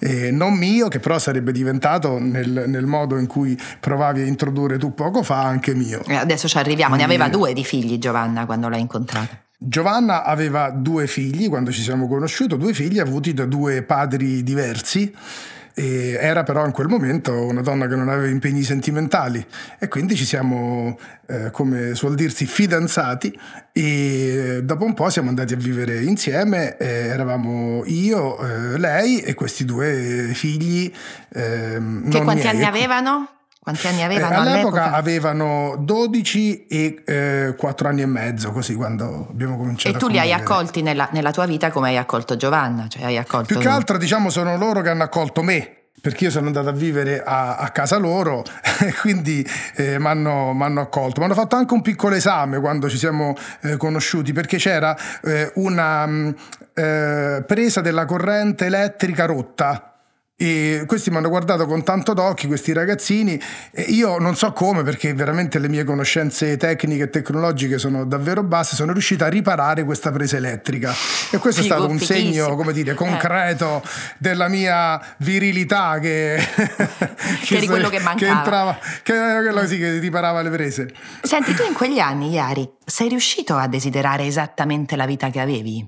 eh, 0.00 0.30
non 0.30 0.54
mio, 0.54 0.88
che 0.88 1.00
però 1.00 1.18
sarebbe 1.18 1.52
diventato 1.52 2.18
nel, 2.18 2.64
nel, 2.66 2.86
modo 2.86 3.16
in 3.16 3.26
cui 3.26 3.58
provavi 3.78 4.20
a 4.20 4.26
introdurre 4.26 4.76
tu 4.76 4.92
poco 4.92 5.22
fa 5.22 5.42
anche 5.42 5.74
mio. 5.74 6.02
Eh, 6.06 6.16
adesso 6.16 6.48
ci 6.48 6.58
arriviamo, 6.58 6.96
ne 6.96 7.04
aveva 7.04 7.28
due 7.28 7.52
di 7.52 7.64
figli 7.64 7.98
Giovanna 7.98 8.44
quando 8.44 8.68
l'hai 8.68 8.80
incontrata. 8.80 9.38
Giovanna 9.56 10.24
aveva 10.24 10.70
due 10.70 11.06
figli 11.06 11.48
quando 11.48 11.70
ci 11.70 11.82
siamo 11.82 12.08
conosciuti, 12.08 12.56
due 12.56 12.72
figli 12.72 12.98
avuti 12.98 13.34
da 13.34 13.44
due 13.44 13.82
padri 13.82 14.42
diversi 14.42 15.14
e 15.74 16.16
era 16.20 16.42
però 16.42 16.64
in 16.66 16.72
quel 16.72 16.88
momento 16.88 17.32
una 17.32 17.62
donna 17.62 17.86
che 17.86 17.96
non 17.96 18.08
aveva 18.08 18.28
impegni 18.28 18.62
sentimentali 18.62 19.44
e 19.78 19.88
quindi 19.88 20.16
ci 20.16 20.24
siamo, 20.24 20.98
eh, 21.26 21.50
come 21.50 21.94
suol 21.94 22.14
dirsi, 22.14 22.46
fidanzati 22.46 23.38
e 23.72 24.60
dopo 24.62 24.84
un 24.84 24.94
po' 24.94 25.08
siamo 25.10 25.28
andati 25.28 25.54
a 25.54 25.56
vivere 25.56 26.02
insieme, 26.02 26.76
eh, 26.76 27.06
eravamo 27.08 27.82
io, 27.86 28.38
eh, 28.38 28.78
lei 28.78 29.20
e 29.20 29.34
questi 29.34 29.64
due 29.64 30.30
figli. 30.34 30.92
Ehm, 31.34 32.10
che 32.10 32.22
quanti 32.22 32.42
miei. 32.42 32.54
anni 32.54 32.64
avevano? 32.64 33.39
Quanti 33.62 33.88
anni 33.88 34.02
avevano? 34.02 34.32
Eh, 34.32 34.36
all'epoca, 34.36 34.84
all'epoca, 34.84 34.92
avevano 34.92 35.76
12 35.80 36.66
e 36.66 37.02
eh, 37.04 37.54
4 37.58 37.88
anni 37.88 38.00
e 38.00 38.06
mezzo, 38.06 38.52
così 38.52 38.74
quando 38.74 39.26
abbiamo 39.28 39.58
cominciato. 39.58 39.94
E 39.94 39.98
tu 39.98 40.08
li 40.08 40.18
hai 40.18 40.32
accolti 40.32 40.80
nella, 40.80 41.10
nella, 41.12 41.30
tua 41.30 41.44
vita 41.44 41.70
come 41.70 41.90
hai 41.90 41.98
accolto 41.98 42.36
Giovanna? 42.36 42.88
Cioè 42.88 43.04
hai 43.04 43.18
accolto... 43.18 43.48
Più 43.52 43.58
che 43.58 43.68
altro 43.68 43.98
diciamo 43.98 44.30
sono 44.30 44.56
loro 44.56 44.80
che 44.80 44.88
hanno 44.88 45.02
accolto 45.02 45.42
me. 45.42 45.74
Perché 46.00 46.24
io 46.24 46.30
sono 46.30 46.46
andato 46.46 46.70
a 46.70 46.72
vivere 46.72 47.22
a, 47.22 47.56
a 47.56 47.68
casa 47.68 47.98
loro 47.98 48.42
e 48.80 48.94
quindi 48.94 49.46
eh, 49.76 49.98
mi 49.98 50.06
hanno 50.06 50.80
accolto. 50.80 51.20
Mi 51.20 51.26
hanno 51.26 51.34
fatto 51.34 51.56
anche 51.56 51.74
un 51.74 51.82
piccolo 51.82 52.14
esame 52.14 52.58
quando 52.60 52.88
ci 52.88 52.96
siamo 52.96 53.36
eh, 53.60 53.76
conosciuti 53.76 54.32
perché 54.32 54.56
c'era 54.56 54.96
eh, 55.22 55.52
una 55.56 56.06
mm, 56.06 56.30
eh, 56.72 57.44
presa 57.46 57.82
della 57.82 58.06
corrente 58.06 58.64
elettrica 58.64 59.26
rotta 59.26 59.89
E 60.42 60.84
questi 60.86 61.10
mi 61.10 61.18
hanno 61.18 61.28
guardato 61.28 61.66
con 61.66 61.82
tanto 61.82 62.14
d'occhi, 62.14 62.46
questi 62.46 62.72
ragazzini, 62.72 63.38
e 63.70 63.82
io 63.82 64.16
non 64.16 64.36
so 64.36 64.54
come, 64.54 64.82
perché 64.82 65.12
veramente 65.12 65.58
le 65.58 65.68
mie 65.68 65.84
conoscenze 65.84 66.56
tecniche 66.56 67.02
e 67.02 67.10
tecnologiche 67.10 67.76
sono 67.76 68.06
davvero 68.06 68.42
basse, 68.42 68.74
sono 68.74 68.92
riuscito 68.92 69.22
a 69.22 69.28
riparare 69.28 69.84
questa 69.84 70.10
presa 70.10 70.38
elettrica. 70.38 70.94
E 71.30 71.36
questo 71.36 71.60
Figo, 71.60 71.74
è 71.74 71.76
stato 71.76 71.92
un 71.92 71.98
segno, 71.98 72.56
come 72.56 72.72
dire, 72.72 72.94
concreto 72.94 73.82
eh. 73.84 73.88
della 74.16 74.48
mia 74.48 74.98
virilità 75.18 75.98
che, 75.98 76.38
che, 77.44 77.58
che, 77.58 77.66
quello 77.66 77.90
che, 77.90 78.00
che 78.16 78.26
entrava, 78.26 78.78
che 79.02 79.12
era 79.12 79.42
quello 79.42 79.60
così 79.60 79.76
che 79.76 79.98
riparava 79.98 80.40
le 80.40 80.48
prese. 80.48 80.88
Senti, 81.20 81.52
tu 81.52 81.64
in 81.68 81.74
quegli 81.74 81.98
anni, 81.98 82.30
Iari, 82.30 82.66
sei 82.82 83.10
riuscito 83.10 83.56
a 83.56 83.68
desiderare 83.68 84.24
esattamente 84.24 84.96
la 84.96 85.04
vita 85.04 85.28
che 85.28 85.40
avevi? 85.40 85.86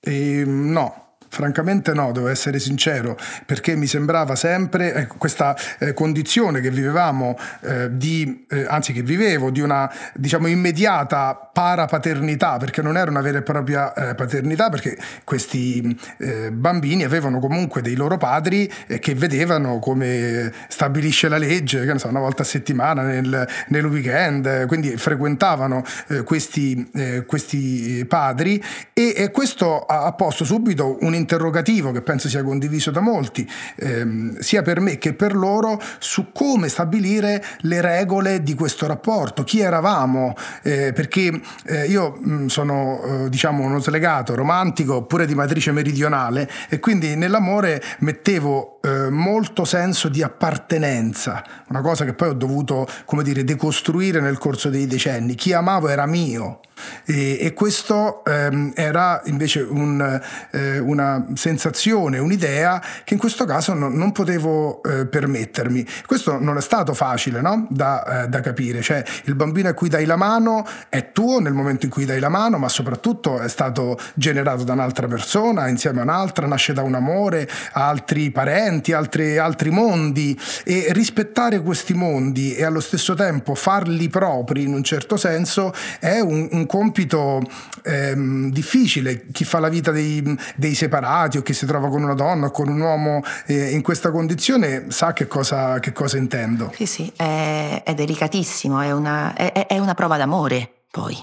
E, 0.00 0.44
no. 0.46 1.08
Francamente 1.32 1.94
no, 1.94 2.10
devo 2.10 2.26
essere 2.26 2.58
sincero, 2.58 3.16
perché 3.46 3.76
mi 3.76 3.86
sembrava 3.86 4.34
sempre 4.34 4.94
eh, 4.94 5.06
questa 5.06 5.56
eh, 5.78 5.94
condizione 5.94 6.60
che 6.60 6.72
vivevamo 6.72 7.38
eh, 7.60 7.88
di, 7.96 8.46
eh, 8.48 8.66
anzi 8.68 8.92
che 8.92 9.02
vivevo, 9.02 9.50
di 9.50 9.60
una 9.60 9.88
diciamo 10.14 10.48
immediata 10.48 11.36
parapaternità, 11.52 12.56
perché 12.56 12.82
non 12.82 12.96
era 12.96 13.12
una 13.12 13.20
vera 13.20 13.38
e 13.38 13.42
propria 13.42 13.92
eh, 13.94 14.14
paternità, 14.16 14.70
perché 14.70 14.98
questi 15.22 15.96
eh, 16.18 16.50
bambini 16.50 17.04
avevano 17.04 17.38
comunque 17.38 17.80
dei 17.80 17.94
loro 17.94 18.16
padri 18.16 18.68
che 18.98 19.14
vedevano 19.14 19.78
come 19.78 20.52
stabilisce 20.66 21.28
la 21.28 21.38
legge, 21.38 21.84
che 21.84 21.92
ne 21.92 21.98
so, 22.00 22.08
una 22.08 22.18
volta 22.18 22.42
a 22.42 22.44
settimana 22.44 23.02
nel, 23.02 23.48
nel 23.68 23.84
weekend, 23.84 24.66
quindi 24.66 24.96
frequentavano 24.96 25.84
questi, 26.24 26.90
questi 27.26 28.04
padri 28.06 28.62
e, 28.92 29.14
e 29.16 29.30
questo 29.30 29.80
ha, 29.80 30.12
posto 30.12 30.44
subito 30.44 30.98
un 31.00 31.14
interrogativo 31.20 31.92
che 31.92 32.02
penso 32.02 32.28
sia 32.28 32.42
condiviso 32.42 32.90
da 32.90 33.00
molti, 33.00 33.48
ehm, 33.76 34.38
sia 34.38 34.62
per 34.62 34.80
me 34.80 34.98
che 34.98 35.14
per 35.14 35.34
loro, 35.36 35.80
su 35.98 36.32
come 36.32 36.68
stabilire 36.68 37.42
le 37.60 37.80
regole 37.80 38.42
di 38.42 38.54
questo 38.54 38.86
rapporto, 38.86 39.44
chi 39.44 39.60
eravamo, 39.60 40.34
eh, 40.62 40.92
perché 40.92 41.40
eh, 41.66 41.86
io 41.86 42.18
mh, 42.18 42.32
mm, 42.32 42.46
sono 42.46 43.02
eh, 43.02 43.28
diciamo 43.28 43.62
uno 43.62 43.78
slegato, 43.78 44.34
romantico, 44.34 44.96
oppure 44.96 45.26
di 45.26 45.34
matrice 45.34 45.72
meridionale 45.72 46.48
e 46.68 46.80
quindi 46.80 47.14
nell'amore 47.14 47.82
mettevo 47.98 48.79
eh, 48.82 49.10
molto 49.10 49.64
senso 49.64 50.08
di 50.08 50.22
appartenenza, 50.22 51.44
una 51.68 51.80
cosa 51.80 52.04
che 52.04 52.14
poi 52.14 52.28
ho 52.30 52.34
dovuto, 52.34 52.86
come 53.04 53.22
dire, 53.22 53.44
decostruire 53.44 54.20
nel 54.20 54.38
corso 54.38 54.70
dei 54.70 54.86
decenni. 54.86 55.34
Chi 55.34 55.52
amavo 55.52 55.88
era 55.88 56.06
mio. 56.06 56.60
E, 57.04 57.38
e 57.40 57.52
questo 57.52 58.24
ehm, 58.24 58.72
era 58.74 59.20
invece 59.26 59.60
un, 59.60 60.20
eh, 60.52 60.78
una 60.78 61.26
sensazione, 61.34 62.18
un'idea 62.18 62.82
che 63.04 63.14
in 63.14 63.20
questo 63.20 63.44
caso 63.44 63.74
non, 63.74 63.92
non 63.94 64.12
potevo 64.12 64.82
eh, 64.82 65.06
permettermi. 65.06 65.86
Questo 66.06 66.38
non 66.38 66.56
è 66.56 66.60
stato 66.62 66.94
facile 66.94 67.40
no? 67.40 67.66
da, 67.68 68.22
eh, 68.22 68.28
da, 68.28 68.40
capire, 68.40 68.80
cioè 68.80 69.02
il 69.24 69.34
bambino 69.34 69.68
a 69.68 69.74
cui 69.74 69.88
dai 69.88 70.06
la 70.06 70.16
mano 70.16 70.66
è 70.88 71.12
tuo 71.12 71.38
nel 71.40 71.52
momento 71.52 71.84
in 71.84 71.90
cui 71.90 72.04
dai 72.04 72.20
la 72.20 72.28
mano, 72.28 72.58
ma 72.58 72.68
soprattutto 72.68 73.40
è 73.40 73.48
stato 73.48 73.98
generato 74.14 74.64
da 74.64 74.72
un'altra 74.72 75.06
persona, 75.06 75.68
insieme 75.68 76.00
a 76.00 76.04
un'altra, 76.04 76.46
nasce 76.46 76.72
da 76.72 76.82
un 76.82 76.94
amore, 76.94 77.48
altri 77.72 78.30
parenti, 78.30 78.69
altri, 78.92 79.38
altri 79.38 79.70
mondi 79.70 80.38
e 80.64 80.86
rispettare 80.90 81.60
questi 81.60 81.94
mondi 81.94 82.54
e 82.54 82.64
allo 82.64 82.80
stesso 82.80 83.14
tempo 83.14 83.54
farli 83.54 84.08
propri 84.08 84.62
in 84.62 84.72
un 84.72 84.82
certo 84.82 85.16
senso 85.16 85.72
è 85.98 86.20
un, 86.20 86.48
un 86.52 86.66
compito 86.66 87.42
ehm, 87.82 88.50
difficile. 88.50 89.26
Chi 89.32 89.44
fa 89.44 89.58
la 89.58 89.68
vita 89.68 89.90
dei, 89.90 90.22
dei, 90.56 90.74
separati 90.74 91.38
o 91.38 91.42
chi 91.42 91.52
si 91.52 91.66
trova 91.66 91.88
con 91.88 92.02
una 92.02 92.14
donna 92.14 92.46
o 92.46 92.50
con 92.50 92.68
un 92.68 92.80
uomo 92.80 93.22
eh, 93.46 93.70
in 93.70 93.82
questa 93.82 94.10
condizione 94.10 94.86
sa 94.88 95.12
che 95.12 95.26
cosa, 95.26 95.80
che 95.80 95.92
cosa 95.92 96.16
intendo. 96.16 96.72
Sì, 96.74 96.86
sì, 96.86 97.12
è, 97.16 97.82
è 97.84 97.94
delicatissimo, 97.94 98.80
è 98.80 98.92
una, 98.92 99.34
è, 99.34 99.66
è 99.66 99.78
una 99.78 99.94
prova 99.94 100.16
d'amore 100.16 100.79
poi. 100.90 101.16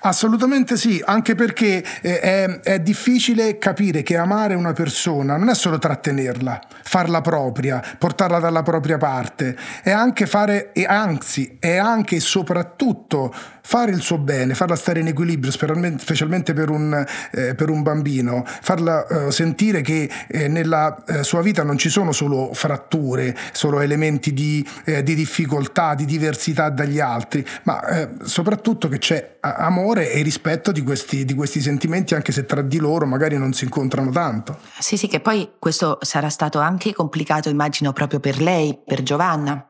Assolutamente 0.00 0.76
sì, 0.76 1.00
anche 1.04 1.36
perché 1.36 1.84
eh, 2.02 2.20
è, 2.20 2.60
è, 2.60 2.80
difficile 2.80 3.56
capire 3.56 4.02
che 4.02 4.16
amare 4.16 4.54
una 4.54 4.72
persona 4.72 5.36
non 5.36 5.48
è 5.48 5.54
solo 5.54 5.78
trattenerla, 5.78 6.60
farla 6.82 7.20
propria, 7.20 7.80
portarla 7.98 8.40
dalla 8.40 8.62
propria 8.62 8.98
parte, 8.98 9.56
è 9.84 9.90
anche 9.90 10.26
fare, 10.26 10.72
e 10.72 10.84
anzi, 10.84 11.56
è 11.60 11.76
anche 11.76 12.16
e 12.16 12.20
soprattutto 12.20 13.32
fare 13.62 13.92
il 13.92 14.00
suo 14.00 14.18
bene, 14.18 14.54
farla 14.54 14.76
stare 14.76 15.00
in 15.00 15.06
equilibrio, 15.06 15.52
specialmente 15.52 16.52
per 16.52 16.68
un, 16.68 17.06
eh, 17.32 17.54
per 17.54 17.70
un 17.70 17.82
bambino, 17.82 18.44
farla 18.44 19.06
eh, 19.06 19.30
sentire 19.30 19.82
che 19.82 20.10
eh, 20.26 20.48
nella 20.48 21.02
eh, 21.04 21.22
sua 21.22 21.42
vita 21.42 21.62
non 21.62 21.78
ci 21.78 21.88
sono 21.88 22.12
solo 22.12 22.50
fratture, 22.52 23.36
solo 23.52 23.80
elementi 23.80 24.32
di, 24.32 24.66
eh, 24.84 25.02
di 25.02 25.14
difficoltà, 25.14 25.94
di 25.94 26.04
diversità 26.04 26.70
dagli 26.70 26.98
altri, 26.98 27.46
ma 27.64 27.80
soprattutto 28.22 28.88
che 28.88 28.98
c'è 28.98 29.12
c'è 29.12 29.36
amore 29.40 30.10
e 30.10 30.22
rispetto 30.22 30.72
di 30.72 30.82
questi, 30.82 31.24
di 31.24 31.34
questi 31.34 31.60
sentimenti, 31.60 32.14
anche 32.14 32.32
se 32.32 32.46
tra 32.46 32.62
di 32.62 32.78
loro 32.78 33.06
magari 33.06 33.36
non 33.36 33.52
si 33.52 33.64
incontrano 33.64 34.10
tanto. 34.10 34.58
Sì, 34.78 34.96
sì, 34.96 35.06
che 35.06 35.20
poi 35.20 35.52
questo 35.58 35.98
sarà 36.00 36.30
stato 36.30 36.58
anche 36.58 36.94
complicato, 36.94 37.50
immagino, 37.50 37.92
proprio 37.92 38.20
per 38.20 38.40
lei, 38.40 38.78
per 38.84 39.02
Giovanna. 39.02 39.66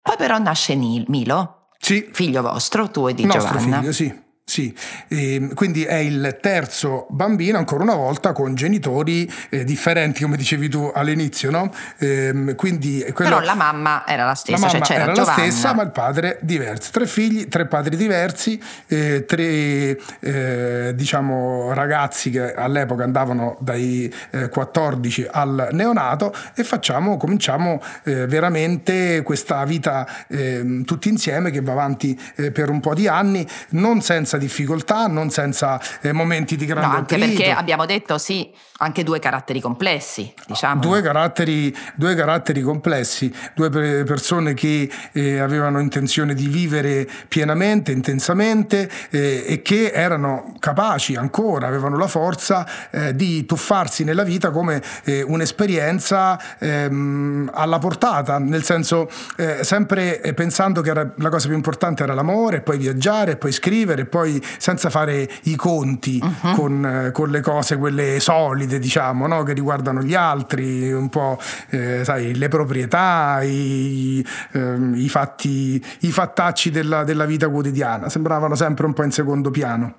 Poi 0.00 0.16
però 0.16 0.38
nasce 0.38 0.76
Milo, 0.76 1.63
sì. 1.84 2.08
figlio 2.10 2.42
vostro, 2.42 2.90
tu 2.90 3.06
e 3.08 3.14
di 3.14 3.24
Nostro 3.24 3.58
Giovanna. 3.58 3.78
Figlio, 3.80 3.92
sì. 3.92 4.22
Sì, 4.46 4.76
e 5.08 5.48
quindi 5.54 5.84
è 5.84 5.94
il 5.94 6.36
terzo 6.38 7.06
bambino, 7.08 7.56
ancora 7.56 7.82
una 7.82 7.94
volta 7.94 8.32
con 8.32 8.54
genitori 8.54 9.28
eh, 9.48 9.64
differenti, 9.64 10.22
come 10.22 10.36
dicevi 10.36 10.68
tu 10.68 10.92
all'inizio, 10.94 11.50
no? 11.50 11.72
Eh, 11.96 12.52
quindi 12.54 13.02
quello... 13.14 13.36
Però 13.36 13.44
la 13.44 13.54
mamma 13.54 14.06
era 14.06 14.26
la 14.26 14.34
stessa, 14.34 14.66
la 14.66 14.68
cioè 14.68 14.80
c'era 14.82 15.02
era 15.04 15.12
Giovanna. 15.12 15.38
la 15.38 15.50
stessa, 15.50 15.72
ma 15.72 15.82
il 15.82 15.92
padre 15.92 16.38
diverso. 16.42 16.90
Tre 16.92 17.06
figli, 17.06 17.48
tre 17.48 17.66
padri 17.66 17.96
diversi, 17.96 18.62
eh, 18.86 19.24
tre 19.24 19.98
eh, 20.20 20.92
diciamo 20.94 21.72
ragazzi 21.72 22.28
che 22.28 22.52
all'epoca 22.52 23.02
andavano 23.02 23.56
dai 23.60 24.12
14 24.50 25.22
eh, 25.22 25.28
al 25.32 25.68
neonato 25.72 26.34
e 26.54 26.64
facciamo, 26.64 27.16
cominciamo 27.16 27.80
eh, 28.04 28.26
veramente 28.26 29.22
questa 29.22 29.64
vita 29.64 30.06
ehm, 30.28 30.84
tutti 30.84 31.08
insieme 31.08 31.50
che 31.50 31.62
va 31.62 31.72
avanti 31.72 32.20
per 32.52 32.68
un 32.68 32.80
po' 32.80 32.92
di 32.92 33.08
anni, 33.08 33.48
non 33.70 34.02
senza 34.02 34.33
senza 34.34 34.38
difficoltà, 34.38 35.06
non 35.06 35.30
senza 35.30 35.80
eh, 36.00 36.12
momenti 36.12 36.56
di 36.56 36.66
grande 36.66 36.88
no, 36.88 36.96
anche 36.98 37.14
attrito. 37.14 37.36
perché 37.36 37.52
abbiamo 37.52 37.86
detto 37.86 38.18
sì, 38.18 38.50
anche 38.78 39.02
due 39.02 39.18
caratteri 39.18 39.60
complessi, 39.60 40.32
diciamo. 40.46 40.80
Due 40.80 41.00
caratteri, 41.00 41.74
due 41.94 42.14
caratteri 42.14 42.62
complessi, 42.62 43.32
due 43.54 43.70
persone 44.04 44.54
che 44.54 44.90
eh, 45.12 45.38
avevano 45.38 45.78
intenzione 45.78 46.34
di 46.34 46.48
vivere 46.48 47.08
pienamente, 47.28 47.92
intensamente 47.92 48.90
eh, 49.10 49.44
e 49.46 49.62
che 49.62 49.92
erano 49.92 50.54
capaci 50.58 51.14
ancora, 51.14 51.66
avevano 51.66 51.96
la 51.96 52.08
forza 52.08 52.66
eh, 52.90 53.14
di 53.14 53.44
tuffarsi 53.46 54.04
nella 54.04 54.24
vita 54.24 54.50
come 54.50 54.82
eh, 55.04 55.22
un'esperienza 55.22 56.38
ehm, 56.58 57.50
alla 57.54 57.78
portata, 57.78 58.38
nel 58.38 58.64
senso 58.64 59.08
eh, 59.36 59.62
sempre 59.62 60.20
pensando 60.34 60.80
che 60.80 60.90
era, 60.90 61.12
la 61.18 61.28
cosa 61.28 61.46
più 61.46 61.56
importante 61.56 62.02
era 62.02 62.14
l'amore, 62.14 62.60
poi 62.60 62.78
viaggiare, 62.78 63.36
poi 63.36 63.52
scrivere, 63.52 64.06
poi 64.06 64.23
poi 64.24 64.42
senza 64.56 64.88
fare 64.88 65.28
i 65.42 65.54
conti 65.54 66.18
uh-huh. 66.22 66.54
con, 66.54 66.86
eh, 66.86 67.12
con, 67.12 67.28
le 67.28 67.40
cose, 67.40 67.76
quelle 67.76 68.18
solide, 68.20 68.78
diciamo, 68.78 69.26
no? 69.26 69.42
che 69.42 69.52
riguardano 69.52 70.02
gli 70.02 70.14
altri, 70.14 70.90
un 70.92 71.10
po' 71.10 71.38
eh, 71.70 72.02
sai, 72.04 72.34
le 72.34 72.48
proprietà, 72.48 73.42
i, 73.42 74.24
eh, 74.52 74.76
i, 74.94 75.08
fatti, 75.10 75.84
i 76.00 76.10
fattacci 76.10 76.70
della, 76.70 77.04
della 77.04 77.26
vita 77.26 77.50
quotidiana, 77.50 78.08
sembravano 78.08 78.54
sempre 78.54 78.86
un 78.86 78.94
po' 78.94 79.02
in 79.02 79.12
secondo 79.12 79.50
piano. 79.50 79.98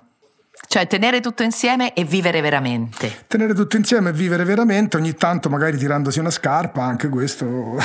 Cioè 0.67 0.87
tenere 0.87 1.19
tutto 1.19 1.43
insieme 1.43 1.93
e 1.93 2.05
vivere 2.05 2.41
veramente. 2.41 3.25
Tenere 3.27 3.53
tutto 3.53 3.77
insieme 3.77 4.09
e 4.09 4.13
vivere 4.13 4.43
veramente, 4.45 4.97
ogni 4.97 5.13
tanto 5.13 5.49
magari 5.49 5.77
tirandosi 5.77 6.19
una 6.19 6.31
scarpa, 6.31 6.81
anche 6.81 7.09
questo, 7.09 7.77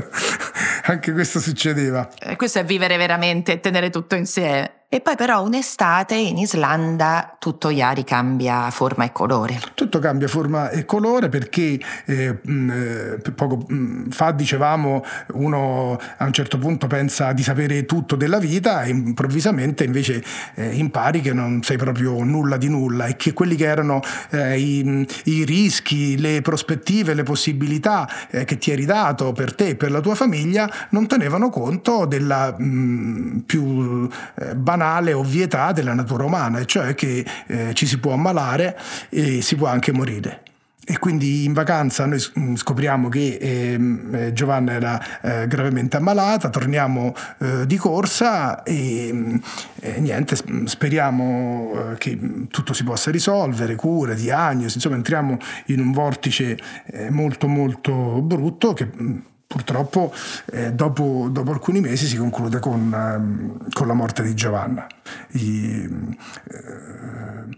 anche 0.84 1.12
questo 1.12 1.40
succedeva. 1.40 2.08
E 2.18 2.36
questo 2.36 2.60
è 2.60 2.64
vivere 2.64 2.96
veramente 2.96 3.52
e 3.52 3.60
tenere 3.60 3.90
tutto 3.90 4.14
insieme. 4.14 4.79
E 4.92 5.00
poi 5.00 5.14
però 5.14 5.44
un'estate 5.44 6.16
in 6.16 6.36
Islanda 6.36 7.36
tutto 7.38 7.68
Iari 7.68 8.02
cambia 8.02 8.68
forma 8.70 9.04
e 9.04 9.12
colore. 9.12 9.60
Tutto 9.74 10.00
cambia 10.00 10.26
forma 10.26 10.68
e 10.70 10.84
colore 10.84 11.28
perché 11.28 11.78
eh, 12.06 12.40
eh, 12.44 13.30
poco 13.36 13.64
fa 14.08 14.32
dicevamo 14.32 15.04
uno 15.34 15.96
a 16.16 16.24
un 16.24 16.32
certo 16.32 16.58
punto 16.58 16.88
pensa 16.88 17.30
di 17.30 17.44
sapere 17.44 17.86
tutto 17.86 18.16
della 18.16 18.40
vita 18.40 18.82
e 18.82 18.88
improvvisamente 18.88 19.84
invece 19.84 20.24
eh, 20.56 20.74
impari 20.74 21.20
che 21.20 21.32
non 21.32 21.62
sei 21.62 21.76
proprio 21.76 22.24
nulla 22.24 22.56
di 22.56 22.68
nulla 22.68 23.06
e 23.06 23.14
che 23.14 23.32
quelli 23.32 23.54
che 23.54 23.66
erano 23.66 24.00
eh, 24.30 24.58
i, 24.58 25.06
i, 25.26 25.44
rischi, 25.44 26.18
le 26.18 26.42
prospettive, 26.42 27.14
le 27.14 27.22
possibilità 27.22 28.08
eh, 28.28 28.44
che 28.44 28.58
ti 28.58 28.72
eri 28.72 28.86
dato 28.86 29.30
per 29.30 29.54
te 29.54 29.68
e 29.68 29.76
per 29.76 29.92
la 29.92 30.00
tua 30.00 30.16
famiglia 30.16 30.68
non 30.88 31.06
tenevano 31.06 31.48
conto 31.48 32.06
della 32.06 32.56
mh, 32.58 33.44
più 33.46 34.08
eh, 34.34 34.56
banale 34.56 34.78
banale 34.80 35.12
ovvietà 35.12 35.72
della 35.72 35.92
natura 35.92 36.24
umana, 36.24 36.58
e 36.58 36.66
cioè 36.66 36.94
che 36.94 37.24
eh, 37.46 37.74
ci 37.74 37.86
si 37.86 37.98
può 37.98 38.12
ammalare 38.14 38.78
e 39.10 39.42
si 39.42 39.54
può 39.56 39.66
anche 39.66 39.92
morire. 39.92 40.42
e 40.82 40.98
quindi 40.98 41.44
in 41.44 41.52
vacanza 41.52 42.04
noi 42.06 42.18
mm, 42.18 42.54
scopriamo 42.54 43.08
che 43.08 43.38
ehm, 43.40 44.08
eh, 44.12 44.32
Giovanna 44.32 44.72
era 44.72 45.20
eh, 45.20 45.46
gravemente 45.46 45.98
ammalata, 45.98 46.48
torniamo 46.48 47.14
eh, 47.38 47.66
di 47.66 47.76
corsa 47.76 48.64
e, 48.64 49.10
mm, 49.12 49.36
niente, 49.98 50.34
speriamo 50.64 51.92
eh, 51.92 51.98
che 51.98 52.18
tutto 52.48 52.72
si 52.72 52.82
possa 52.82 53.10
risolvere, 53.12 53.76
cure, 53.76 54.16
diagnosi, 54.16 54.76
insomma 54.76 54.96
entriamo 54.96 55.36
in 55.66 55.78
un 55.78 55.92
vortice 55.92 56.58
eh, 56.86 57.10
molto 57.10 57.46
molto 57.46 58.20
brutto 58.22 58.72
che 58.72 58.90
mm, 58.90 59.18
purtroppo 59.50 60.14
eh, 60.52 60.72
dopo, 60.72 61.26
dopo, 61.28 61.50
alcuni 61.50 61.80
mesi 61.80 62.06
si 62.06 62.16
conclude 62.16 62.60
con, 62.60 63.58
eh, 63.66 63.72
con 63.72 63.88
la 63.88 63.94
morte 63.94 64.22
di 64.22 64.32
Giovanna. 64.34 64.86
I, 65.30 66.16
eh, 66.52 67.56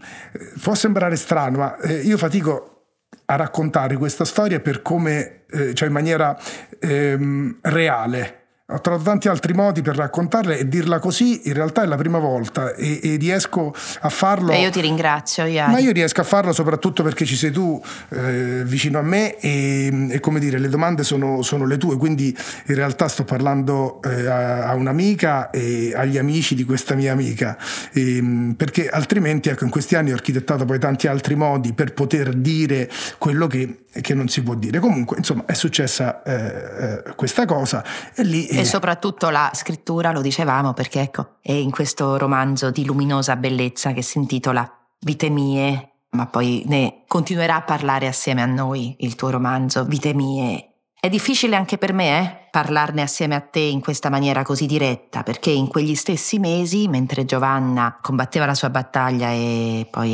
può 0.59 0.73
sembrare 0.73 1.15
strano, 1.15 1.59
ma 1.59 1.77
eh, 1.77 1.99
io 1.99 2.17
fatico 2.17 2.85
a 3.25 3.35
raccontare 3.35 3.95
questa 3.95 4.25
storia 4.25 4.59
per 4.59 4.81
come, 4.81 5.45
eh, 5.51 5.75
cioè 5.75 5.87
in 5.87 5.93
maniera 5.93 6.35
ehm, 6.79 7.59
reale 7.61 8.42
ho 8.73 8.81
trovato 8.81 9.03
tanti 9.03 9.27
altri 9.27 9.53
modi 9.53 9.81
per 9.83 9.95
raccontarle 9.95 10.57
e 10.57 10.67
dirla 10.67 10.97
così 10.97 11.47
in 11.47 11.53
realtà 11.53 11.83
è 11.83 11.85
la 11.85 11.95
prima 11.95 12.17
volta 12.17 12.73
e, 12.73 12.99
e 13.03 13.15
riesco 13.17 13.73
a 14.01 14.09
farlo. 14.09 14.51
E 14.51 14.61
io 14.61 14.71
ti 14.71 14.81
ringrazio, 14.81 15.45
Iari. 15.45 15.71
Ma 15.71 15.79
io 15.79 15.91
riesco 15.91 16.21
a 16.21 16.23
farlo 16.23 16.51
soprattutto 16.53 17.03
perché 17.03 17.23
ci 17.23 17.35
sei 17.35 17.51
tu 17.51 17.81
eh, 18.09 18.63
vicino 18.65 18.97
a 18.97 19.03
me 19.03 19.37
e, 19.37 20.07
e, 20.09 20.19
come 20.19 20.39
dire, 20.39 20.57
le 20.57 20.69
domande 20.69 21.03
sono, 21.03 21.43
sono, 21.43 21.65
le 21.65 21.77
tue, 21.77 21.97
quindi 21.97 22.35
in 22.65 22.75
realtà 22.75 23.07
sto 23.07 23.23
parlando 23.23 24.01
eh, 24.01 24.25
a, 24.25 24.65
a, 24.69 24.73
un'amica 24.73 25.51
e 25.51 25.93
agli 25.95 26.17
amici 26.17 26.55
di 26.55 26.63
questa 26.63 26.95
mia 26.95 27.11
amica, 27.11 27.55
e, 27.91 28.53
perché 28.57 28.89
altrimenti 28.89 29.49
ecco, 29.49 29.65
in 29.65 29.69
questi 29.69 29.95
anni 29.95 30.11
ho 30.11 30.15
architettato 30.15 30.65
poi 30.65 30.79
tanti 30.79 31.07
altri 31.07 31.35
modi 31.35 31.73
per 31.73 31.93
poter 31.93 32.33
dire 32.33 32.89
quello 33.19 33.45
che 33.45 33.82
che 34.01 34.13
non 34.13 34.27
si 34.27 34.41
può 34.41 34.55
dire. 34.55 34.79
Comunque, 34.79 35.17
insomma, 35.17 35.45
è 35.45 35.53
successa 35.53 36.23
eh, 36.23 36.33
eh, 36.33 37.15
questa 37.15 37.45
cosa 37.45 37.83
e 38.15 38.23
lì... 38.23 38.47
E 38.47 38.65
soprattutto 38.65 39.29
la 39.29 39.51
scrittura, 39.53 40.11
lo 40.11 40.21
dicevamo, 40.21 40.73
perché 40.73 41.01
ecco, 41.01 41.37
è 41.41 41.51
in 41.51 41.71
questo 41.71 42.17
romanzo 42.17 42.71
di 42.71 42.85
luminosa 42.85 43.35
bellezza 43.35 43.91
che 43.91 44.01
si 44.01 44.17
intitola 44.17 44.69
Vite 44.99 45.29
mie, 45.29 45.89
ma 46.11 46.27
poi 46.27 46.63
ne 46.67 47.03
continuerà 47.07 47.55
a 47.57 47.61
parlare 47.61 48.07
assieme 48.07 48.41
a 48.41 48.45
noi 48.45 48.95
il 48.99 49.15
tuo 49.15 49.29
romanzo, 49.29 49.83
Vite 49.83 50.13
mie. 50.13 50.69
È 50.99 51.09
difficile 51.09 51.57
anche 51.57 51.77
per 51.77 51.91
me, 51.91 52.21
eh, 52.21 52.47
parlarne 52.49 53.01
assieme 53.01 53.35
a 53.35 53.41
te 53.41 53.59
in 53.59 53.81
questa 53.81 54.09
maniera 54.09 54.43
così 54.43 54.65
diretta, 54.65 55.21
perché 55.21 55.49
in 55.49 55.67
quegli 55.67 55.95
stessi 55.95 56.39
mesi, 56.39 56.87
mentre 56.87 57.25
Giovanna 57.25 57.99
combatteva 58.01 58.45
la 58.45 58.55
sua 58.55 58.69
battaglia 58.69 59.29
e 59.29 59.85
poi 59.91 60.13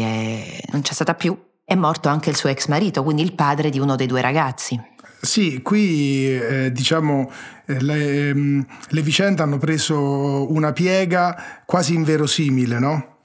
non 0.71 0.81
c'è 0.81 0.93
stata 0.93 1.13
più, 1.13 1.37
è 1.69 1.75
morto 1.75 2.09
anche 2.09 2.31
il 2.31 2.35
suo 2.35 2.49
ex 2.49 2.65
marito, 2.65 3.03
quindi 3.03 3.21
il 3.21 3.33
padre 3.33 3.69
di 3.69 3.77
uno 3.77 3.95
dei 3.95 4.07
due 4.07 4.21
ragazzi. 4.21 4.81
Sì, 5.21 5.61
qui 5.61 6.35
eh, 6.35 6.71
diciamo 6.71 7.29
eh, 7.67 7.79
le, 7.79 8.29
ehm, 8.29 8.65
le, 8.87 9.01
vicende 9.03 9.43
hanno 9.43 9.59
preso 9.59 10.51
una 10.51 10.73
piega 10.73 11.61
quasi 11.65 11.93
inverosimile, 11.93 12.79
no? 12.79 13.17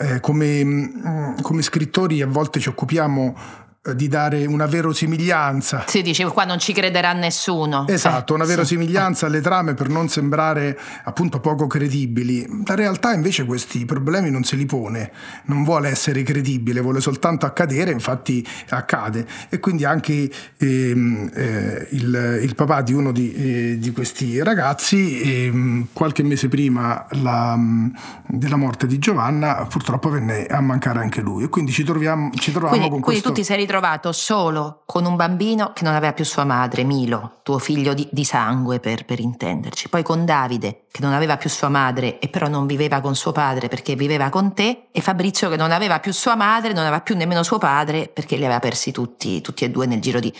Eh, 0.00 0.18
come, 0.18 0.64
mm, 0.64 1.38
come 1.42 1.62
scrittori 1.62 2.22
a 2.22 2.26
volte 2.26 2.58
ci 2.58 2.70
occupiamo 2.70 3.36
di 3.82 4.06
dare 4.06 4.46
una 4.46 4.66
verosimiglianza. 4.66 5.84
Si 5.88 6.02
dice 6.02 6.24
qua 6.26 6.44
non 6.44 6.60
ci 6.60 6.72
crederà 6.72 7.12
nessuno. 7.12 7.84
Esatto, 7.88 8.32
una 8.32 8.44
verosimiglianza 8.44 9.20
sì. 9.20 9.24
alle 9.24 9.40
trame 9.40 9.74
per 9.74 9.88
non 9.88 10.08
sembrare 10.08 10.78
appunto 11.02 11.40
poco 11.40 11.66
credibili. 11.66 12.46
La 12.64 12.76
realtà 12.76 13.12
invece 13.12 13.44
questi 13.44 13.84
problemi 13.84 14.30
non 14.30 14.44
se 14.44 14.54
li 14.54 14.66
pone, 14.66 15.10
non 15.46 15.64
vuole 15.64 15.88
essere 15.88 16.22
credibile, 16.22 16.80
vuole 16.80 17.00
soltanto 17.00 17.44
accadere, 17.44 17.90
infatti 17.90 18.46
accade. 18.68 19.26
E 19.48 19.58
quindi 19.58 19.84
anche 19.84 20.30
ehm, 20.58 21.30
eh, 21.34 21.88
il, 21.90 22.38
il, 22.40 22.54
papà 22.54 22.82
di 22.82 22.92
uno 22.92 23.10
di, 23.10 23.32
eh, 23.34 23.78
di 23.80 23.90
questi 23.90 24.40
ragazzi, 24.44 25.22
ehm, 25.22 25.88
qualche 25.92 26.22
mese 26.22 26.46
prima 26.46 27.04
la, 27.20 27.58
della 28.28 28.56
morte 28.56 28.86
di 28.86 29.00
Giovanna, 29.00 29.66
purtroppo 29.68 30.08
venne 30.08 30.46
a 30.46 30.60
mancare 30.60 31.00
anche 31.00 31.20
lui. 31.20 31.42
E 31.42 31.48
quindi 31.48 31.72
ci 31.72 31.82
troviamo, 31.82 32.30
ci 32.34 32.52
troviamo 32.52 32.76
quindi, 32.76 32.88
con 32.90 33.00
quindi 33.00 33.22
questo... 33.22 33.28
tu 33.30 33.34
ti 33.34 33.44
sei 33.44 33.56
ritrovato 33.56 33.70
solo 34.12 34.82
con 34.86 35.04
un 35.04 35.16
bambino 35.16 35.72
che 35.72 35.84
non 35.84 35.94
aveva 35.94 36.12
più 36.12 36.24
sua 36.24 36.44
madre, 36.44 36.84
Milo, 36.84 37.40
tuo 37.42 37.58
figlio 37.58 37.94
di, 37.94 38.08
di 38.10 38.24
sangue 38.24 38.80
per, 38.80 39.04
per, 39.04 39.20
intenderci, 39.20 39.88
poi 39.88 40.02
con 40.02 40.24
Davide 40.24 40.84
che 40.90 41.00
non 41.02 41.12
aveva 41.12 41.36
più 41.36 41.48
sua 41.48 41.68
madre 41.68 42.18
e 42.18 42.28
però 42.28 42.48
non 42.48 42.66
viveva 42.66 43.00
con 43.00 43.14
suo 43.14 43.32
padre 43.32 43.68
perché 43.68 43.94
viveva 43.94 44.28
con 44.28 44.52
te, 44.54 44.88
e 44.92 45.00
Fabrizio 45.00 45.48
che 45.48 45.56
non 45.56 45.70
aveva 45.70 46.00
più 46.00 46.12
sua 46.12 46.34
madre, 46.34 46.72
non 46.72 46.82
aveva 46.82 47.00
più 47.00 47.16
nemmeno 47.16 47.42
suo 47.42 47.58
padre 47.58 48.08
perché 48.08 48.36
li 48.36 48.44
aveva 48.44 48.60
persi 48.60 48.92
tutti, 48.92 49.40
tutti 49.40 49.64
e 49.64 49.70
due 49.70 49.86
nel 49.86 50.00
giro 50.00 50.20
di, 50.20 50.32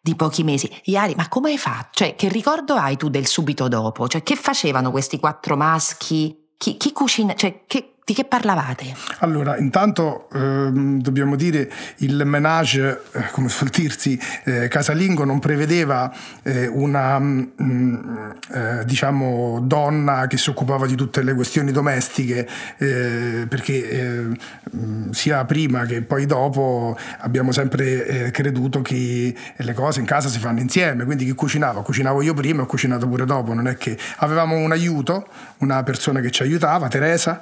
di 0.00 0.14
pochi 0.16 0.44
mesi. 0.44 0.70
Iari, 0.84 1.14
ma 1.16 1.28
come 1.28 1.50
hai 1.50 1.58
fatto? 1.58 2.04
Cioè, 2.04 2.14
che 2.14 2.28
ricordo 2.28 2.74
hai 2.74 2.96
tu 2.96 3.08
del 3.08 3.26
subito 3.26 3.68
dopo? 3.68 4.06
Cioè, 4.06 4.22
che 4.22 4.36
facevano 4.36 4.90
questi 4.90 5.18
quattro 5.18 5.56
maschi? 5.56 6.48
Chi, 6.58 6.76
chi 6.76 6.92
cucina? 6.92 7.34
Cioè, 7.34 7.62
che, 7.66 7.93
di 8.06 8.12
che 8.12 8.24
parlavate? 8.24 8.94
Allora, 9.20 9.56
intanto 9.56 10.28
ehm, 10.34 11.00
dobbiamo 11.00 11.36
dire 11.36 11.70
il 11.98 12.22
menage, 12.26 13.00
eh, 13.12 13.30
come 13.30 13.48
suol 13.48 13.70
dirsi, 13.70 14.20
eh, 14.44 14.68
casalingo 14.68 15.24
non 15.24 15.38
prevedeva 15.38 16.14
eh, 16.42 16.66
una 16.66 17.18
mh, 17.18 17.52
mm, 17.62 17.94
eh, 18.52 18.84
diciamo 18.84 19.60
donna 19.62 20.26
che 20.26 20.36
si 20.36 20.50
occupava 20.50 20.86
di 20.86 20.96
tutte 20.96 21.22
le 21.22 21.32
questioni 21.32 21.72
domestiche, 21.72 22.46
eh, 22.76 23.46
perché 23.48 23.90
eh, 23.90 24.36
mm, 24.76 25.10
sia 25.12 25.42
prima 25.46 25.86
che 25.86 26.02
poi 26.02 26.26
dopo 26.26 26.98
abbiamo 27.20 27.52
sempre 27.52 28.30
creduto 28.32 28.82
che 28.82 29.34
le 29.56 29.72
cose 29.72 30.00
in 30.00 30.06
casa 30.06 30.28
si 30.28 30.38
fanno 30.38 30.60
insieme, 30.60 31.04
quindi 31.04 31.24
chi 31.24 31.32
cucinava? 31.32 31.82
Cucinavo 31.82 32.20
io 32.20 32.34
prima 32.34 32.60
e 32.60 32.62
ho 32.64 32.66
cucinato 32.66 33.08
pure 33.08 33.24
dopo, 33.24 33.54
non 33.54 33.66
è 33.66 33.78
che 33.78 33.96
avevamo 34.16 34.56
un 34.56 34.72
aiuto, 34.72 35.26
una 35.58 35.82
persona 35.82 36.20
che 36.20 36.30
ci 36.30 36.42
aiutava, 36.42 36.88
Teresa. 36.88 37.40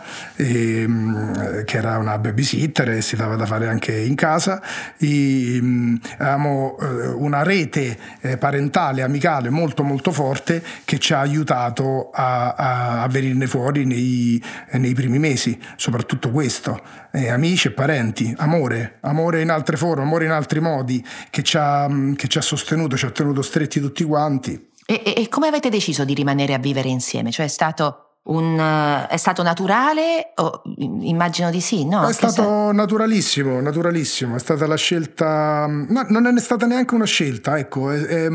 E, 0.52 0.82
Ehm, 0.82 1.64
che 1.64 1.76
era 1.76 1.98
una 1.98 2.18
babysitter 2.18 2.90
e 2.90 3.02
si 3.02 3.16
dava 3.16 3.36
da 3.36 3.46
fare 3.46 3.68
anche 3.68 3.96
in 3.96 4.14
casa. 4.14 4.62
E, 4.98 5.58
um, 5.60 5.98
avevamo 6.18 6.76
uh, 6.78 7.22
una 7.22 7.42
rete 7.42 7.98
eh, 8.20 8.36
parentale, 8.36 9.02
amicale 9.02 9.50
molto 9.50 9.82
molto 9.82 10.12
forte 10.12 10.62
che 10.84 10.98
ci 10.98 11.12
ha 11.12 11.20
aiutato 11.20 12.10
a, 12.10 12.52
a, 12.52 13.02
a 13.02 13.08
venirne 13.08 13.46
fuori 13.46 13.84
nei, 13.84 14.42
nei, 14.72 14.94
primi 14.94 15.18
mesi, 15.18 15.58
soprattutto 15.76 16.30
questo. 16.30 16.80
Eh, 17.12 17.28
amici 17.28 17.68
e 17.68 17.72
parenti, 17.72 18.34
amore, 18.38 18.98
amore 19.00 19.42
in 19.42 19.50
altre 19.50 19.76
forme, 19.76 20.02
amore 20.02 20.24
in 20.24 20.30
altri 20.30 20.60
modi, 20.60 21.04
che 21.30 21.42
ci 21.42 21.56
ha, 21.58 21.88
che 22.16 22.28
ci 22.28 22.38
ha 22.38 22.42
sostenuto, 22.42 22.96
ci 22.96 23.06
ha 23.06 23.10
tenuto 23.10 23.42
stretti 23.42 23.80
tutti 23.80 24.04
quanti. 24.04 24.70
E, 24.84 25.02
e, 25.04 25.14
e 25.16 25.28
come 25.28 25.46
avete 25.46 25.68
deciso 25.68 26.04
di 26.04 26.14
rimanere 26.14 26.54
a 26.54 26.58
vivere 26.58 26.88
insieme? 26.88 27.30
Cioè 27.30 27.46
è 27.46 27.48
stato 27.48 28.11
un, 28.24 29.06
è 29.08 29.16
stato 29.16 29.42
naturale? 29.42 30.32
Oh, 30.36 30.62
immagino 31.00 31.50
di 31.50 31.60
sì, 31.60 31.84
no? 31.84 32.06
È 32.06 32.12
stato 32.12 32.42
sa... 32.42 32.72
naturalissimo, 32.72 33.60
naturalissimo. 33.60 34.36
È 34.36 34.38
stata 34.38 34.66
la 34.68 34.76
scelta. 34.76 35.66
No, 35.66 36.06
non 36.08 36.36
è 36.36 36.40
stata 36.40 36.66
neanche 36.66 36.94
una 36.94 37.04
scelta, 37.04 37.58
ecco. 37.58 37.90
È, 37.90 38.00
è, 38.00 38.28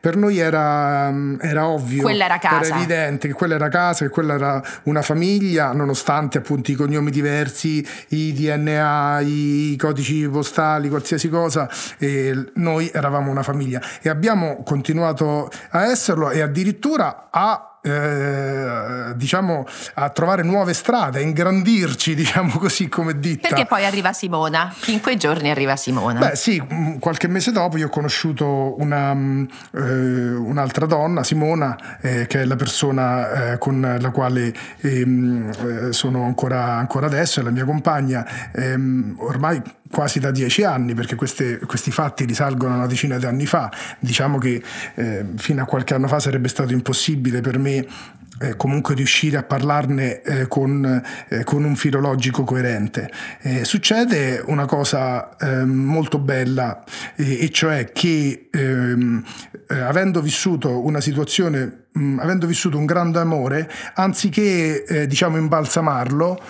per 0.00 0.16
noi 0.16 0.38
era, 0.38 1.12
era, 1.40 1.66
ovvio. 1.66 2.02
Quella 2.02 2.26
era 2.26 2.38
casa. 2.38 2.66
Era 2.66 2.76
evidente 2.76 3.26
che 3.26 3.34
quella 3.34 3.56
era 3.56 3.68
casa, 3.68 4.04
che 4.04 4.10
quella 4.10 4.34
era 4.34 4.62
una 4.84 5.02
famiglia, 5.02 5.72
nonostante 5.72 6.38
appunto 6.38 6.70
i 6.70 6.74
cognomi 6.74 7.10
diversi, 7.10 7.84
i 8.10 8.32
DNA, 8.32 9.20
i 9.22 9.76
codici 9.76 10.28
postali, 10.28 10.88
qualsiasi 10.88 11.28
cosa. 11.28 11.68
noi 12.54 12.90
eravamo 12.92 13.30
una 13.30 13.42
famiglia 13.42 13.80
e 14.00 14.08
abbiamo 14.08 14.62
continuato 14.62 15.50
a 15.70 15.86
esserlo 15.86 16.30
e 16.30 16.40
addirittura 16.42 17.28
a 17.28 17.71
eh, 17.82 19.12
diciamo 19.16 19.66
a 19.94 20.08
trovare 20.10 20.42
nuove 20.42 20.72
strade, 20.72 21.18
a 21.18 21.22
ingrandirci, 21.22 22.14
diciamo 22.16 22.58
così 22.58 22.88
come 22.88 23.18
ditta. 23.18 23.48
Perché 23.48 23.66
poi 23.66 23.84
arriva 23.84 24.12
Simona, 24.12 24.72
in 24.86 25.00
quei 25.00 25.16
giorni 25.16 25.50
arriva 25.50 25.76
Simona. 25.76 26.20
Beh 26.20 26.36
sì, 26.36 26.62
mm, 26.62 26.98
qualche 26.98 27.28
mese 27.28 27.50
dopo 27.52 27.76
io 27.76 27.86
ho 27.86 27.90
conosciuto 27.90 28.80
una, 28.80 29.12
mm, 29.12 29.44
eh, 29.74 29.80
un'altra 30.34 30.86
donna, 30.86 31.24
Simona, 31.24 31.98
eh, 32.00 32.26
che 32.26 32.42
è 32.42 32.44
la 32.44 32.56
persona 32.56 33.52
eh, 33.52 33.58
con 33.58 33.96
la 34.00 34.10
quale 34.10 34.52
ehm, 34.80 35.50
eh, 35.88 35.92
sono 35.92 36.24
ancora, 36.24 36.74
ancora, 36.74 37.06
adesso, 37.06 37.40
è 37.40 37.42
la 37.42 37.50
mia 37.50 37.64
compagna, 37.64 38.24
ehm, 38.52 39.16
ormai 39.18 39.60
quasi 39.92 40.18
da 40.18 40.30
dieci 40.30 40.64
anni, 40.64 40.94
perché 40.94 41.14
queste, 41.14 41.58
questi 41.60 41.90
fatti 41.90 42.24
risalgono 42.24 42.72
a 42.72 42.76
una 42.78 42.86
decina 42.86 43.18
di 43.18 43.26
anni 43.26 43.46
fa. 43.46 43.70
Diciamo 43.98 44.38
che 44.38 44.62
eh, 44.94 45.26
fino 45.36 45.62
a 45.62 45.66
qualche 45.66 45.94
anno 45.94 46.08
fa 46.08 46.18
sarebbe 46.18 46.48
stato 46.48 46.72
impossibile 46.72 47.42
per 47.42 47.58
me 47.58 47.86
eh, 48.40 48.56
comunque 48.56 48.94
riuscire 48.94 49.36
a 49.36 49.42
parlarne 49.42 50.22
eh, 50.22 50.48
con, 50.48 51.02
eh, 51.28 51.44
con, 51.44 51.62
un 51.62 51.76
filologico 51.76 52.42
coerente. 52.42 53.10
Eh, 53.40 53.64
succede 53.64 54.42
una 54.46 54.64
cosa 54.64 55.36
ehm, 55.36 55.68
molto 55.70 56.18
bella, 56.18 56.82
e 57.14 57.50
cioè 57.50 57.92
che 57.92 58.48
ehm, 58.50 59.22
eh, 59.68 59.78
avendo 59.78 60.20
vissuto 60.20 60.84
una 60.84 61.00
situazione, 61.00 61.84
avendo 62.18 62.46
vissuto 62.46 62.78
un 62.78 62.86
grande 62.86 63.18
amore, 63.18 63.70
anziché 63.94 65.06
diciamo 65.06 65.36
imbalsamarlo, 65.36 66.40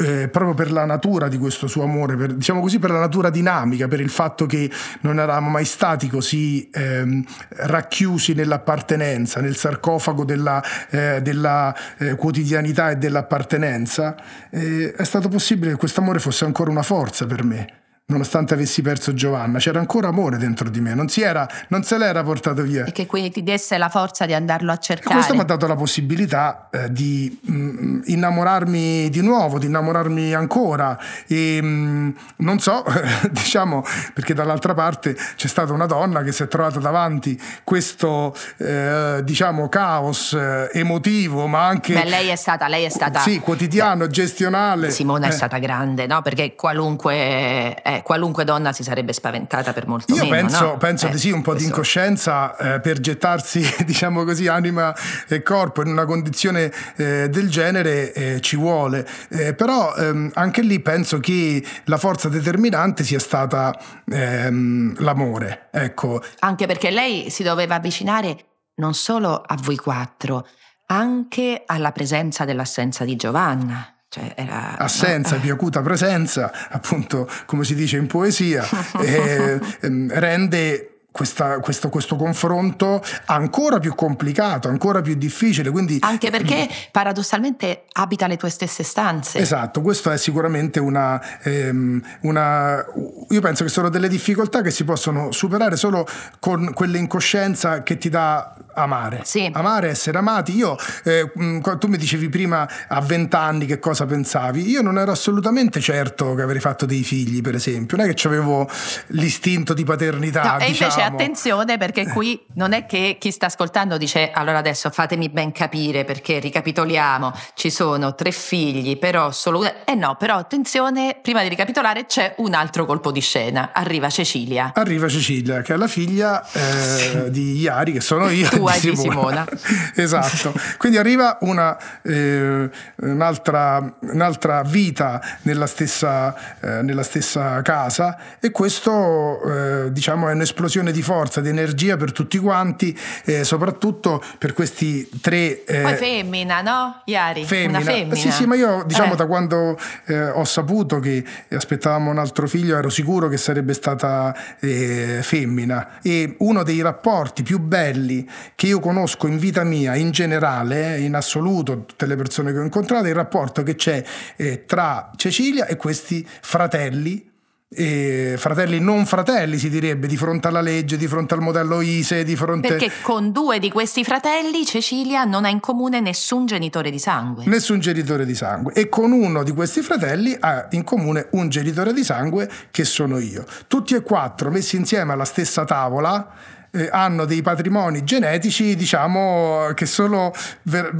eh, 0.00 0.28
proprio 0.28 0.54
per 0.54 0.72
la 0.72 0.84
natura 0.84 1.28
di 1.28 1.38
questo 1.38 1.66
suo 1.66 1.82
amore, 1.82 2.16
per, 2.16 2.34
diciamo 2.34 2.60
così 2.60 2.78
per 2.78 2.90
la 2.90 2.98
natura 2.98 3.30
dinamica, 3.30 3.86
per 3.86 4.00
il 4.00 4.10
fatto 4.10 4.46
che 4.46 4.70
non 5.00 5.18
eravamo 5.18 5.50
mai 5.50 5.64
stati 5.64 6.08
così 6.08 6.68
ehm, 6.72 7.24
racchiusi 7.48 8.32
nell'appartenenza, 8.34 9.40
nel 9.40 9.56
sarcofago 9.56 10.24
della, 10.24 10.62
eh, 10.90 11.20
della 11.22 11.74
eh, 11.98 12.14
quotidianità 12.14 12.90
e 12.90 12.96
dell'appartenenza, 12.96 14.16
eh, 14.50 14.92
è 14.92 15.04
stato 15.04 15.28
possibile 15.28 15.72
che 15.72 15.76
questo 15.76 16.00
amore 16.00 16.18
fosse 16.18 16.44
ancora 16.44 16.70
una 16.70 16.82
forza 16.82 17.26
per 17.26 17.44
me 17.44 17.79
nonostante 18.10 18.54
avessi 18.54 18.82
perso 18.82 19.14
Giovanna, 19.14 19.58
c'era 19.58 19.78
ancora 19.78 20.08
amore 20.08 20.36
dentro 20.36 20.68
di 20.68 20.80
me, 20.80 20.94
non, 20.94 21.08
si 21.08 21.22
era, 21.22 21.48
non 21.68 21.82
se 21.84 21.96
l'era 21.96 22.22
portato 22.22 22.62
via. 22.62 22.84
E 22.84 22.92
che 22.92 23.06
quindi 23.06 23.30
ti 23.30 23.42
desse 23.42 23.78
la 23.78 23.88
forza 23.88 24.26
di 24.26 24.34
andarlo 24.34 24.72
a 24.72 24.76
cercare. 24.78 25.10
E 25.10 25.14
questo 25.14 25.34
mi 25.34 25.40
ha 25.40 25.44
dato 25.44 25.66
la 25.66 25.76
possibilità 25.76 26.68
eh, 26.70 26.92
di 26.92 27.38
mh, 27.40 27.52
mm, 27.52 28.00
innamorarmi 28.06 29.08
di 29.08 29.22
nuovo, 29.22 29.58
di 29.58 29.66
innamorarmi 29.66 30.34
ancora. 30.34 30.98
E 31.26 31.62
mh, 31.62 31.66
mm, 31.66 32.10
non 32.38 32.58
so, 32.58 32.84
diciamo, 33.30 33.84
perché 34.12 34.34
dall'altra 34.34 34.74
parte 34.74 35.16
c'è 35.36 35.48
stata 35.48 35.72
una 35.72 35.86
donna 35.86 36.22
che 36.22 36.32
si 36.32 36.42
è 36.42 36.48
trovata 36.48 36.80
davanti 36.80 37.40
questo, 37.64 38.34
eh, 38.58 39.20
diciamo, 39.22 39.68
caos 39.68 40.32
eh, 40.32 40.68
emotivo, 40.72 41.46
ma 41.46 41.66
anche... 41.66 41.94
Beh, 41.94 42.08
lei 42.08 42.28
è 42.28 42.36
stata... 42.36 42.66
Lei 42.68 42.84
è 42.84 42.88
stata 42.88 43.20
sì, 43.20 43.38
quotidiano, 43.38 44.06
beh, 44.06 44.12
gestionale. 44.12 44.90
Simona 44.90 45.26
è 45.26 45.30
eh. 45.30 45.32
stata 45.32 45.58
grande, 45.58 46.06
no? 46.06 46.22
Perché 46.22 46.54
qualunque 46.54 47.80
qualunque 48.02 48.44
donna 48.44 48.72
si 48.72 48.82
sarebbe 48.82 49.12
spaventata 49.12 49.72
per 49.72 49.86
molto 49.86 50.14
Io 50.14 50.24
meno. 50.24 50.34
Io 50.34 50.40
penso, 50.42 50.64
no? 50.64 50.76
penso 50.76 51.06
eh, 51.06 51.10
di 51.10 51.18
sì, 51.18 51.30
un 51.30 51.42
po' 51.42 51.50
questo. 51.50 51.62
di 51.62 51.70
incoscienza 51.70 52.56
eh, 52.56 52.80
per 52.80 53.00
gettarsi, 53.00 53.62
diciamo 53.84 54.24
così, 54.24 54.46
anima 54.48 54.94
e 55.28 55.42
corpo 55.42 55.82
in 55.82 55.88
una 55.88 56.04
condizione 56.04 56.72
eh, 56.96 57.28
del 57.28 57.50
genere 57.50 58.12
eh, 58.12 58.40
ci 58.40 58.56
vuole. 58.56 59.06
Eh, 59.30 59.54
però 59.54 59.94
ehm, 59.94 60.30
anche 60.34 60.62
lì 60.62 60.80
penso 60.80 61.18
che 61.20 61.64
la 61.84 61.98
forza 61.98 62.28
determinante 62.28 63.04
sia 63.04 63.18
stata 63.18 63.78
ehm, 64.06 64.94
l'amore. 64.98 65.68
Ecco. 65.70 66.22
Anche 66.40 66.66
perché 66.66 66.90
lei 66.90 67.30
si 67.30 67.42
doveva 67.42 67.76
avvicinare 67.76 68.36
non 68.76 68.94
solo 68.94 69.34
a 69.34 69.56
voi 69.60 69.76
quattro, 69.76 70.46
anche 70.86 71.62
alla 71.66 71.92
presenza 71.92 72.44
dell'assenza 72.44 73.04
di 73.04 73.16
Giovanna. 73.16 73.94
Cioè 74.12 74.32
era, 74.34 74.76
Assenza, 74.76 75.36
no? 75.38 75.40
più 75.40 75.52
acuta 75.52 75.82
presenza, 75.82 76.50
appunto 76.68 77.30
come 77.46 77.62
si 77.62 77.76
dice 77.76 77.96
in 77.96 78.08
poesia, 78.08 78.66
eh, 79.00 79.60
rende 80.08 80.90
questa, 81.12 81.60
questo, 81.60 81.88
questo, 81.88 82.16
confronto 82.16 83.02
ancora 83.26 83.78
più 83.78 83.94
complicato, 83.94 84.68
ancora 84.68 85.00
più 85.00 85.14
difficile. 85.14 85.70
Quindi, 85.70 85.98
Anche 86.00 86.30
perché 86.30 86.68
paradossalmente 86.90 87.84
abita 87.92 88.26
le 88.26 88.36
tue 88.36 88.50
stesse 88.50 88.82
stanze. 88.82 89.38
Esatto, 89.38 89.80
questo 89.80 90.10
è 90.10 90.18
sicuramente 90.18 90.80
una, 90.80 91.20
ehm, 91.42 92.02
una, 92.22 92.84
Io 93.28 93.40
penso 93.40 93.62
che 93.62 93.70
sono 93.70 93.88
delle 93.90 94.08
difficoltà 94.08 94.60
che 94.60 94.72
si 94.72 94.84
possono 94.84 95.30
superare 95.32 95.76
solo 95.76 96.04
con 96.40 96.72
quell'incoscienza 96.72 97.84
che 97.84 97.96
ti 97.96 98.08
dà 98.08 98.56
amare. 98.74 99.22
Sì. 99.24 99.50
Amare, 99.52 99.88
essere 99.88 100.18
amati. 100.18 100.54
Io, 100.56 100.76
eh, 101.04 101.30
tu 101.78 101.86
mi 101.88 101.96
dicevi 101.96 102.28
prima 102.28 102.68
a 102.88 103.00
vent'anni 103.00 103.66
che 103.66 103.78
cosa 103.78 104.06
pensavi. 104.06 104.68
Io 104.68 104.82
non 104.82 104.98
ero 104.98 105.12
assolutamente 105.12 105.80
certo 105.80 106.34
che 106.34 106.42
avrei 106.42 106.60
fatto 106.60 106.86
dei 106.86 107.02
figli, 107.02 107.40
per 107.40 107.54
esempio. 107.54 107.96
Non 107.96 108.08
è 108.08 108.14
che 108.14 108.26
avevo 108.26 108.68
l'istinto 109.08 109.74
di 109.74 109.84
paternità. 109.84 110.42
No, 110.42 110.66
diciamo 110.66 110.90
invece 110.90 111.02
attenzione 111.02 111.78
perché 111.78 112.08
qui 112.08 112.40
non 112.54 112.72
è 112.72 112.86
che 112.86 113.16
chi 113.18 113.30
sta 113.30 113.46
ascoltando 113.46 113.96
dice 113.96 114.30
allora 114.32 114.58
adesso 114.58 114.90
fatemi 114.90 115.28
ben 115.28 115.52
capire 115.52 116.04
perché 116.04 116.38
ricapitoliamo, 116.38 117.32
ci 117.54 117.70
sono 117.70 118.14
tre 118.14 118.30
figli, 118.30 118.98
però 118.98 119.30
solo 119.30 119.60
una... 119.60 119.84
Eh 119.84 119.94
no, 119.94 120.16
però 120.16 120.36
attenzione, 120.36 121.18
prima 121.20 121.42
di 121.42 121.48
ricapitolare 121.48 122.06
c'è 122.06 122.34
un 122.38 122.54
altro 122.54 122.86
colpo 122.86 123.10
di 123.12 123.20
scena, 123.20 123.70
arriva 123.72 124.08
Cecilia. 124.08 124.72
Arriva 124.74 125.08
Cecilia, 125.08 125.62
che 125.62 125.74
è 125.74 125.76
la 125.76 125.88
figlia 125.88 126.44
eh, 126.52 127.30
di 127.30 127.60
Iari, 127.60 127.92
che 127.92 128.00
sono 128.00 128.28
io. 128.28 128.48
Tua 128.60 128.78
di 128.78 128.96
Simona. 128.96 129.46
esatto. 129.94 130.52
Quindi 130.76 130.98
arriva 130.98 131.38
una, 131.40 131.76
eh, 132.02 132.70
un'altra, 132.96 133.96
un'altra, 134.00 134.62
vita 134.62 135.20
nella 135.42 135.66
stessa, 135.66 136.34
eh, 136.60 136.82
nella 136.82 137.02
stessa 137.02 137.62
casa 137.62 138.18
e 138.40 138.50
questo 138.50 139.40
eh, 139.42 139.92
diciamo 139.92 140.28
è 140.28 140.32
un'esplosione 140.32 140.92
di 140.92 141.02
forza, 141.02 141.40
di 141.40 141.48
energia 141.48 141.96
per 141.96 142.12
tutti 142.12 142.38
quanti, 142.38 142.96
eh, 143.24 143.44
soprattutto 143.44 144.22
per 144.38 144.52
questi 144.52 145.08
tre... 145.20 145.64
Eh, 145.64 145.82
Poi 145.82 145.94
femmina, 145.94 146.60
no? 146.60 147.02
Iari, 147.04 147.44
femmina. 147.44 147.78
una 147.78 147.90
femmina. 147.90 148.14
Sì, 148.14 148.30
sì, 148.30 148.46
ma 148.46 148.54
io 148.54 148.84
diciamo 148.86 149.14
eh. 149.14 149.16
da 149.16 149.26
quando 149.26 149.78
eh, 150.06 150.28
ho 150.30 150.44
saputo 150.44 151.00
che 151.00 151.24
aspettavamo 151.50 152.10
un 152.10 152.18
altro 152.18 152.46
figlio 152.46 152.76
ero 152.76 152.88
sicuro 152.88 153.28
che 153.28 153.36
sarebbe 153.36 153.72
stata 153.72 154.34
eh, 154.60 155.20
femmina 155.22 155.98
e 156.02 156.36
uno 156.38 156.62
dei 156.62 156.80
rapporti 156.80 157.42
più 157.42 157.58
belli 157.58 158.28
che 158.60 158.66
io 158.66 158.78
conosco 158.78 159.26
in 159.26 159.38
vita 159.38 159.64
mia, 159.64 159.94
in 159.96 160.10
generale, 160.10 160.96
eh, 160.96 161.00
in 161.00 161.14
assoluto, 161.14 161.86
tutte 161.86 162.04
le 162.04 162.14
persone 162.14 162.52
che 162.52 162.58
ho 162.58 162.62
incontrato, 162.62 163.06
il 163.06 163.14
rapporto 163.14 163.62
che 163.62 163.74
c'è 163.74 164.04
eh, 164.36 164.66
tra 164.66 165.10
Cecilia 165.16 165.64
e 165.64 165.76
questi 165.76 166.28
fratelli 166.28 167.26
e 167.72 168.34
fratelli 168.36 168.78
non 168.78 169.06
fratelli 169.06 169.56
si 169.56 169.70
direbbe 169.70 170.06
di 170.06 170.18
fronte 170.18 170.48
alla 170.48 170.60
legge, 170.60 170.98
di 170.98 171.06
fronte 171.06 171.32
al 171.32 171.40
modello 171.40 171.80
ISE, 171.80 172.22
di 172.22 172.36
fronte... 172.36 172.68
Perché 172.68 172.90
con 173.00 173.32
due 173.32 173.58
di 173.60 173.70
questi 173.70 174.04
fratelli 174.04 174.66
Cecilia 174.66 175.24
non 175.24 175.46
ha 175.46 175.48
in 175.48 175.60
comune 175.60 176.00
nessun 176.00 176.44
genitore 176.44 176.90
di 176.90 176.98
sangue. 176.98 177.44
Nessun 177.46 177.80
genitore 177.80 178.26
di 178.26 178.34
sangue 178.34 178.74
e 178.74 178.90
con 178.90 179.10
uno 179.10 179.42
di 179.42 179.52
questi 179.52 179.80
fratelli 179.80 180.36
ha 180.38 180.66
in 180.72 180.84
comune 180.84 181.28
un 181.30 181.48
genitore 181.48 181.94
di 181.94 182.04
sangue 182.04 182.46
che 182.70 182.84
sono 182.84 183.18
io. 183.18 183.46
Tutti 183.68 183.94
e 183.94 184.02
quattro 184.02 184.50
messi 184.50 184.76
insieme 184.76 185.14
alla 185.14 185.24
stessa 185.24 185.64
tavola 185.64 186.58
eh, 186.72 186.88
hanno 186.90 187.24
dei 187.24 187.42
patrimoni 187.42 188.04
genetici, 188.04 188.76
diciamo, 188.76 189.72
che 189.74 189.86
sono 189.86 190.32
ver- 190.62 190.94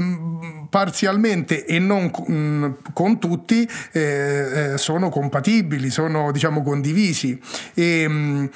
parzialmente 0.68 1.66
e 1.66 1.78
non 1.78 2.10
mh, 2.10 2.92
con 2.92 3.18
tutti 3.18 3.68
eh, 3.92 4.00
eh, 4.72 4.78
sono 4.78 5.08
compatibili, 5.10 5.90
sono 5.90 6.32
diciamo 6.32 6.62
condivisi. 6.62 7.40
E, 7.74 8.06
mm, 8.08 8.46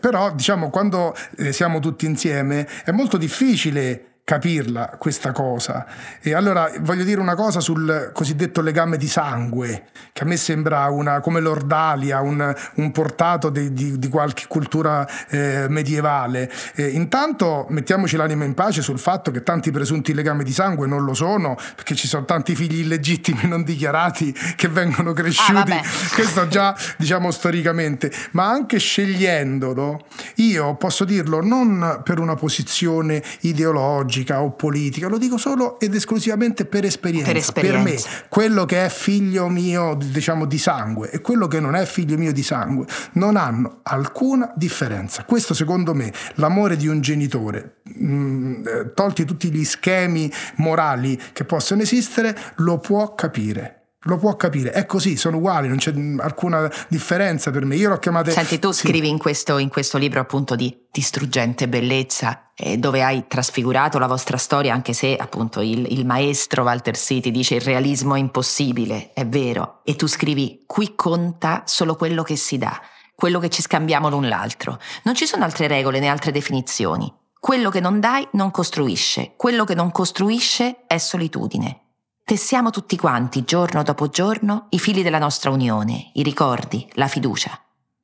però 0.00 0.32
diciamo 0.32 0.70
quando 0.70 1.14
eh, 1.38 1.52
siamo 1.52 1.80
tutti 1.80 2.06
insieme 2.06 2.68
è 2.84 2.90
molto 2.92 3.16
difficile 3.16 4.11
capirla 4.24 4.96
questa 4.98 5.32
cosa. 5.32 5.84
E 6.20 6.32
allora 6.32 6.70
voglio 6.80 7.02
dire 7.04 7.20
una 7.20 7.34
cosa 7.34 7.60
sul 7.60 8.10
cosiddetto 8.14 8.60
legame 8.60 8.96
di 8.96 9.08
sangue, 9.08 9.88
che 10.12 10.22
a 10.22 10.26
me 10.26 10.36
sembra 10.36 10.88
una, 10.90 11.20
come 11.20 11.40
l'ordalia, 11.40 12.20
un, 12.20 12.54
un 12.76 12.90
portato 12.92 13.50
di, 13.50 13.72
di, 13.72 13.98
di, 13.98 14.08
qualche 14.08 14.44
cultura 14.46 15.06
eh, 15.28 15.66
medievale. 15.68 16.50
Eh, 16.76 16.86
intanto 16.88 17.66
mettiamoci 17.70 18.16
l'anima 18.16 18.44
in 18.44 18.54
pace 18.54 18.80
sul 18.80 19.00
fatto 19.00 19.30
che 19.32 19.42
tanti 19.42 19.70
presunti 19.70 20.14
legami 20.14 20.44
di 20.44 20.52
sangue 20.52 20.86
non 20.86 21.04
lo 21.04 21.14
sono, 21.14 21.56
perché 21.74 21.96
ci 21.96 22.06
sono 22.06 22.24
tanti 22.24 22.54
figli 22.54 22.78
illegittimi 22.80 23.48
non 23.48 23.64
dichiarati 23.64 24.32
che 24.54 24.68
vengono 24.68 25.12
cresciuti, 25.12 25.72
ah, 25.72 25.82
questo 26.14 26.46
già 26.46 26.76
diciamo 26.96 27.30
storicamente, 27.32 28.12
ma 28.32 28.48
anche 28.48 28.78
scegliendolo, 28.78 30.06
io 30.36 30.76
posso 30.76 31.04
dirlo 31.04 31.42
non 31.42 32.02
per 32.04 32.20
una 32.20 32.36
posizione 32.36 33.22
ideologica, 33.40 34.11
ideologica 34.12 34.42
o 34.42 34.52
politica, 34.52 35.08
lo 35.08 35.18
dico 35.18 35.38
solo 35.38 35.80
ed 35.80 35.94
esclusivamente 35.94 36.66
per 36.66 36.84
esperienza. 36.84 37.28
Per, 37.28 37.36
esperienza. 37.36 37.82
per 37.82 37.92
me, 37.92 38.26
quello 38.28 38.64
che 38.64 38.84
è 38.84 38.88
figlio 38.88 39.48
mio, 39.48 39.94
diciamo, 39.94 40.44
di 40.44 40.58
sangue 40.58 41.10
e 41.10 41.20
quello 41.20 41.48
che 41.48 41.60
non 41.60 41.74
è 41.74 41.84
figlio 41.86 42.18
mio 42.18 42.32
di 42.32 42.42
sangue 42.42 42.86
non 43.12 43.36
hanno 43.36 43.80
alcuna 43.82 44.52
differenza. 44.54 45.24
Questo 45.24 45.54
secondo 45.54 45.94
me, 45.94 46.12
l'amore 46.34 46.76
di 46.76 46.86
un 46.86 47.00
genitore, 47.00 47.76
mh, 47.82 48.06
mm, 48.06 48.66
eh, 48.66 48.92
tolti 48.94 49.24
tutti 49.24 49.50
gli 49.50 49.64
schemi 49.64 50.30
morali 50.56 51.18
che 51.32 51.44
possono 51.44 51.82
esistere, 51.82 52.36
lo 52.56 52.78
può 52.78 53.14
capire 53.14 53.81
lo 54.04 54.16
può 54.16 54.34
capire, 54.36 54.72
è 54.72 54.84
così, 54.84 55.16
sono 55.16 55.36
uguali, 55.36 55.68
non 55.68 55.76
c'è 55.76 55.92
alcuna 56.18 56.70
differenza 56.88 57.50
per 57.50 57.64
me. 57.64 57.76
Io 57.76 57.88
l'ho 57.88 57.98
chiamata. 57.98 58.30
Senti, 58.30 58.58
tu 58.58 58.72
sì. 58.72 58.86
scrivi 58.86 59.08
in 59.08 59.18
questo, 59.18 59.58
in 59.58 59.68
questo, 59.68 59.98
libro 59.98 60.20
appunto 60.20 60.56
di 60.56 60.86
distruggente 60.90 61.68
bellezza, 61.68 62.50
eh, 62.56 62.78
dove 62.78 63.02
hai 63.02 63.26
trasfigurato 63.28 63.98
la 63.98 64.08
vostra 64.08 64.36
storia, 64.36 64.74
anche 64.74 64.92
se 64.92 65.14
appunto 65.16 65.60
il, 65.60 65.86
il 65.92 66.04
maestro 66.04 66.64
Walter 66.64 66.96
City 66.96 67.30
dice 67.30 67.56
il 67.56 67.60
realismo 67.60 68.14
è 68.14 68.18
impossibile, 68.18 69.12
è 69.12 69.24
vero. 69.26 69.82
E 69.84 69.94
tu 69.94 70.08
scrivi: 70.08 70.64
qui 70.66 70.94
conta 70.96 71.62
solo 71.66 71.94
quello 71.94 72.24
che 72.24 72.36
si 72.36 72.58
dà, 72.58 72.80
quello 73.14 73.38
che 73.38 73.50
ci 73.50 73.62
scambiamo 73.62 74.08
l'un 74.08 74.28
l'altro. 74.28 74.80
Non 75.04 75.14
ci 75.14 75.26
sono 75.26 75.44
altre 75.44 75.68
regole 75.68 76.00
né 76.00 76.08
altre 76.08 76.32
definizioni. 76.32 77.12
Quello 77.38 77.70
che 77.70 77.80
non 77.80 77.98
dai 77.98 78.26
non 78.32 78.50
costruisce, 78.50 79.34
quello 79.36 79.64
che 79.64 79.74
non 79.74 79.90
costruisce 79.90 80.84
è 80.86 80.98
solitudine. 80.98 81.81
Tessiamo 82.24 82.70
tutti 82.70 82.96
quanti, 82.96 83.44
giorno 83.44 83.82
dopo 83.82 84.08
giorno, 84.08 84.66
i 84.70 84.78
fili 84.78 85.02
della 85.02 85.18
nostra 85.18 85.50
unione, 85.50 86.10
i 86.14 86.22
ricordi, 86.22 86.88
la 86.94 87.08
fiducia. 87.08 87.50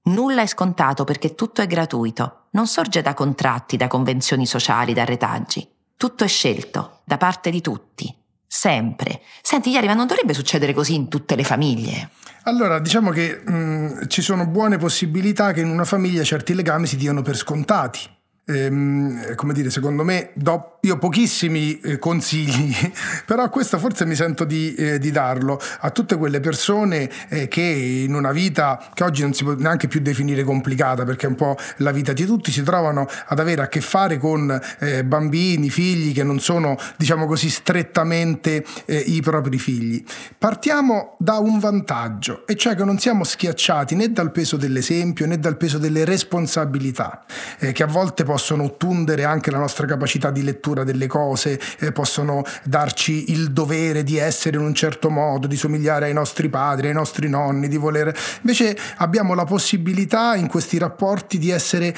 Nulla 0.05 0.43
è 0.43 0.47
scontato 0.47 1.05
perché 1.05 1.35
tutto 1.35 1.63
è 1.63 1.67
gratuito, 1.67 2.47
non 2.51 2.67
sorge 2.67 3.01
da 3.01 3.15
contratti, 3.15 3.77
da 3.77 3.87
convenzioni 3.87 4.45
sociali, 4.45 4.93
da 4.93 5.05
retaggi. 5.05 5.67
Tutto 5.97 6.25
è 6.25 6.29
scelto, 6.29 7.01
da 7.05 7.17
parte 7.17 7.51
di 7.51 7.61
tutti. 7.61 8.13
sempre. 8.51 9.21
Senti, 9.43 9.71
Iari, 9.71 9.87
ma 9.87 9.95
non 9.95 10.07
dovrebbe 10.07 10.33
succedere 10.35 10.73
così 10.73 10.95
in 10.95 11.09
tutte 11.09 11.37
le 11.37 11.45
famiglie? 11.45 12.11
Allora, 12.45 12.81
diciamo 12.81 13.11
che 13.11 13.43
mh, 13.45 14.09
ci 14.09 14.23
sono 14.23 14.47
buone 14.47 14.79
possibilità 14.79 15.53
che 15.53 15.61
in 15.61 15.69
una 15.69 15.85
famiglia 15.85 16.23
certi 16.25 16.55
legami 16.55 16.87
si 16.87 16.97
diano 16.97 17.21
per 17.23 17.37
scontati 17.37 18.01
ehm, 18.49 19.35
come 19.35 19.53
dire, 19.53 19.71
secondo 19.71 20.03
me, 20.05 20.31
do, 20.35 20.79
io 20.81 20.99
pochissimi 20.99 21.79
eh, 21.81 21.99
consigli, 21.99 22.75
però 23.27 23.49
questo 23.51 23.79
forse 23.79 24.07
mi 24.07 24.15
sento 24.15 24.45
di, 24.45 24.75
eh, 24.75 24.99
di 24.99 25.11
darlo 25.11 25.61
a 25.81 25.91
tutte 25.91 26.17
quelle 26.17 26.41
persone 26.41 27.11
eh, 27.29 27.49
che 27.49 27.61
in 27.61 28.15
una 28.15 28.33
vita 28.33 28.91
che 28.95 29.05
oggi 29.05 29.23
non 29.23 29.35
si 29.35 29.45
può 29.45 29.55
neanche 29.55 29.87
più 29.87 30.01
definire 30.01 30.45
complicata, 30.45 31.05
perché 31.05 31.27
è 31.27 31.29
un 31.29 31.35
po' 31.35 31.57
la 31.79 31.93
vita 31.93 32.13
di 32.13 32.25
tutti, 32.25 32.51
si 32.51 32.63
trovano 32.63 33.07
ad 33.27 33.39
avere 33.39 33.63
a 33.63 33.69
che 33.69 33.81
fare 33.81 34.19
con 34.19 34.59
eh, 34.79 35.05
bambini, 35.05 35.69
figli 35.69 36.15
che 36.15 36.23
non 36.23 36.41
sono, 36.41 36.77
diciamo 36.97 37.27
così, 37.27 37.51
strettamente 37.51 38.65
eh, 38.87 38.97
i 38.97 39.21
propri 39.21 39.59
figli. 39.59 40.03
Partiamo 40.39 41.17
da 41.19 41.39
un 41.39 41.59
vantaggio, 41.59 42.47
e 42.47 42.57
cioè 42.57 42.75
che 42.75 42.85
non 42.85 42.99
siamo 42.99 43.25
schiacciati 43.25 43.95
né 43.95 44.11
dal 44.11 44.33
peso 44.33 44.57
dell'esempio 44.57 45.27
né 45.27 45.39
dal 45.39 45.57
peso 45.57 45.77
delle 45.79 46.05
responsabilità, 46.05 47.25
eh, 47.59 47.73
che 47.73 47.83
a 47.83 47.87
volte 47.87 48.25
possono 48.25 48.38
possono 48.39 48.63
ottundere 48.63 49.25
anche 49.25 49.51
la 49.51 49.59
nostra 49.59 49.85
capacità 49.85 50.31
di 50.31 50.45
lettura 50.45 50.85
delle 50.85 51.09
cose, 51.09 51.59
eh, 51.81 51.91
possono 51.91 52.45
darci 52.63 53.33
il 53.33 53.51
dovere 53.51 54.05
di 54.05 54.17
essere 54.17 54.59
in 54.59 54.63
un 54.63 54.75
certo 54.75 55.11
modo, 55.11 55.49
di 55.49 55.57
somigliare 55.57 56.07
ai 56.07 56.13
nostri 56.13 56.49
padri, 56.49 56.87
ai 56.87 56.95
nostri 56.95 57.29
nonni, 57.29 57.67
di 57.67 57.77
voler... 57.77 58.17
Invece 58.43 58.79
abbiamo 58.99 59.35
la 59.35 59.43
possibilità 59.43 60.37
in 60.37 60.47
questi 60.47 60.79
rapporti 60.79 61.37
di 61.39 61.51
essere 61.51 61.93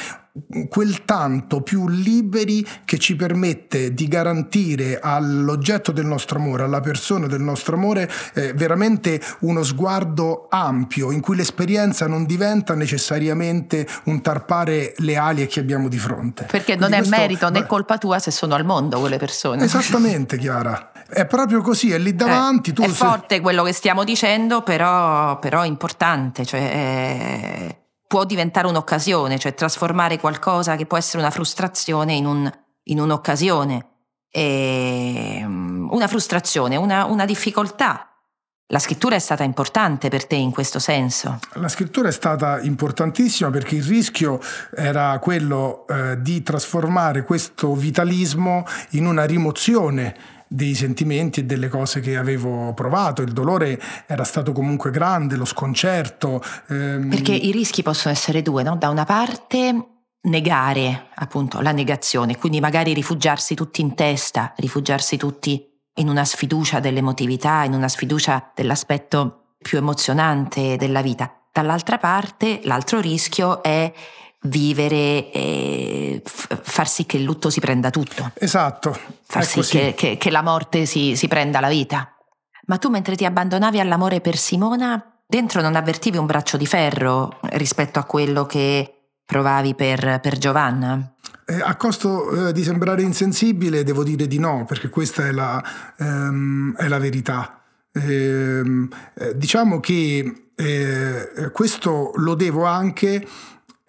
quel 0.68 1.04
tanto 1.04 1.60
più 1.60 1.88
liberi 1.88 2.64
che 2.84 2.98
ci 2.98 3.16
permette 3.16 3.92
di 3.92 4.06
garantire 4.06 4.98
all'oggetto 5.00 5.90
del 5.92 6.06
nostro 6.06 6.38
amore, 6.38 6.62
alla 6.62 6.80
persona 6.80 7.26
del 7.26 7.40
nostro 7.40 7.76
amore, 7.76 8.08
eh, 8.34 8.52
veramente 8.52 9.20
uno 9.40 9.62
sguardo 9.64 10.46
ampio 10.48 11.10
in 11.10 11.20
cui 11.20 11.36
l'esperienza 11.36 12.06
non 12.06 12.26
diventa 12.26 12.74
necessariamente 12.74 13.86
un 14.04 14.20
tarpare 14.20 14.94
le 14.98 15.16
ali 15.16 15.42
a 15.42 15.46
chi 15.46 15.58
abbiamo 15.58 15.88
di 15.88 15.98
fronte. 15.98 16.44
Perché 16.44 16.76
Quindi 16.76 16.82
non 16.82 16.92
è 16.92 16.98
questo, 16.98 17.16
merito 17.16 17.50
né 17.50 17.66
colpa 17.66 17.98
tua 17.98 18.18
se 18.18 18.30
sono 18.30 18.54
al 18.54 18.64
mondo 18.64 19.00
quelle 19.00 19.18
persone. 19.18 19.64
Esattamente, 19.64 20.38
Chiara. 20.38 20.92
È 21.08 21.26
proprio 21.26 21.60
così, 21.60 21.90
è 21.90 21.98
lì 21.98 22.14
davanti. 22.14 22.70
Eh, 22.70 22.72
tu 22.72 22.82
è 22.82 22.86
sei... 22.86 22.94
forte 22.94 23.40
quello 23.40 23.64
che 23.64 23.72
stiamo 23.72 24.04
dicendo, 24.04 24.62
però, 24.62 25.40
però 25.40 25.62
è 25.62 25.66
importante. 25.66 26.44
Cioè, 26.44 26.70
è 26.70 27.79
può 28.10 28.24
diventare 28.24 28.66
un'occasione, 28.66 29.38
cioè 29.38 29.54
trasformare 29.54 30.18
qualcosa 30.18 30.74
che 30.74 30.84
può 30.84 30.96
essere 30.96 31.18
una 31.18 31.30
frustrazione 31.30 32.14
in, 32.14 32.26
un, 32.26 32.50
in 32.86 32.98
un'occasione. 32.98 33.86
E, 34.28 35.40
mm, 35.44 35.90
una 35.92 36.08
frustrazione, 36.08 36.74
una, 36.74 37.04
una 37.04 37.24
difficoltà. 37.24 38.08
La 38.66 38.80
scrittura 38.80 39.14
è 39.14 39.20
stata 39.20 39.44
importante 39.44 40.08
per 40.08 40.26
te 40.26 40.34
in 40.34 40.50
questo 40.50 40.80
senso? 40.80 41.38
La 41.52 41.68
scrittura 41.68 42.08
è 42.08 42.12
stata 42.12 42.60
importantissima 42.60 43.48
perché 43.50 43.76
il 43.76 43.84
rischio 43.84 44.40
era 44.74 45.16
quello 45.20 45.86
eh, 45.86 46.20
di 46.20 46.42
trasformare 46.42 47.22
questo 47.22 47.74
vitalismo 47.76 48.64
in 48.90 49.06
una 49.06 49.24
rimozione 49.24 50.39
dei 50.52 50.74
sentimenti 50.74 51.40
e 51.40 51.44
delle 51.44 51.68
cose 51.68 52.00
che 52.00 52.16
avevo 52.16 52.74
provato. 52.74 53.22
Il 53.22 53.30
dolore 53.30 53.80
era 54.06 54.24
stato 54.24 54.50
comunque 54.50 54.90
grande, 54.90 55.36
lo 55.36 55.44
sconcerto. 55.44 56.42
Ehm... 56.68 57.08
Perché 57.08 57.32
i 57.32 57.52
rischi 57.52 57.84
possono 57.84 58.12
essere 58.12 58.42
due, 58.42 58.64
no? 58.64 58.74
Da 58.74 58.88
una 58.88 59.04
parte 59.04 59.86
negare 60.22 61.06
appunto 61.14 61.60
la 61.60 61.70
negazione, 61.70 62.36
quindi 62.36 62.58
magari 62.58 62.92
rifugiarsi 62.92 63.54
tutti 63.54 63.80
in 63.80 63.94
testa, 63.94 64.52
rifugiarsi 64.56 65.16
tutti 65.16 65.64
in 65.94 66.08
una 66.08 66.24
sfiducia 66.24 66.80
dell'emotività, 66.80 67.62
in 67.62 67.74
una 67.74 67.88
sfiducia 67.88 68.50
dell'aspetto 68.52 69.54
più 69.56 69.78
emozionante 69.78 70.74
della 70.76 71.00
vita. 71.00 71.32
Dall'altra 71.52 71.98
parte, 71.98 72.58
l'altro 72.64 72.98
rischio 73.00 73.62
è 73.62 73.92
vivere 74.42 75.30
e 75.30 76.22
far 76.24 76.88
sì 76.88 77.04
che 77.04 77.18
il 77.18 77.24
lutto 77.24 77.50
si 77.50 77.60
prenda 77.60 77.90
tutto. 77.90 78.30
Esatto. 78.34 78.98
Far 79.22 79.44
sì 79.44 79.60
che, 79.60 79.94
che, 79.96 80.16
che, 80.16 80.30
la 80.30 80.42
morte 80.42 80.86
si, 80.86 81.16
si 81.16 81.28
prenda 81.28 81.60
la 81.60 81.68
vita. 81.68 82.14
Ma 82.66 82.78
tu 82.78 82.88
mentre 82.88 83.16
ti 83.16 83.24
abbandonavi 83.24 83.80
all'amore 83.80 84.20
per 84.20 84.36
Simona, 84.36 85.20
dentro 85.26 85.60
non 85.60 85.76
avvertivi 85.76 86.16
un 86.16 86.26
braccio 86.26 86.56
di 86.56 86.66
ferro 86.66 87.38
rispetto 87.52 87.98
a 87.98 88.04
quello 88.04 88.46
che 88.46 88.94
provavi 89.24 89.74
per, 89.74 90.20
per 90.20 90.38
Giovanna? 90.38 91.14
Eh, 91.46 91.60
a 91.60 91.74
costo 91.76 92.48
eh, 92.48 92.52
di 92.52 92.62
sembrare 92.62 93.02
insensibile, 93.02 93.82
devo 93.82 94.04
dire 94.04 94.26
di 94.26 94.38
no, 94.38 94.64
perché 94.66 94.88
questa 94.88 95.26
è 95.26 95.32
la, 95.32 95.62
ehm, 95.98 96.76
è 96.76 96.88
la 96.88 96.98
verità. 96.98 97.60
Ehm, 97.92 98.88
eh, 99.14 99.36
diciamo 99.36 99.80
che 99.80 100.50
eh, 100.54 101.50
questo 101.52 102.12
lo 102.16 102.34
devo 102.34 102.66
anche 102.66 103.26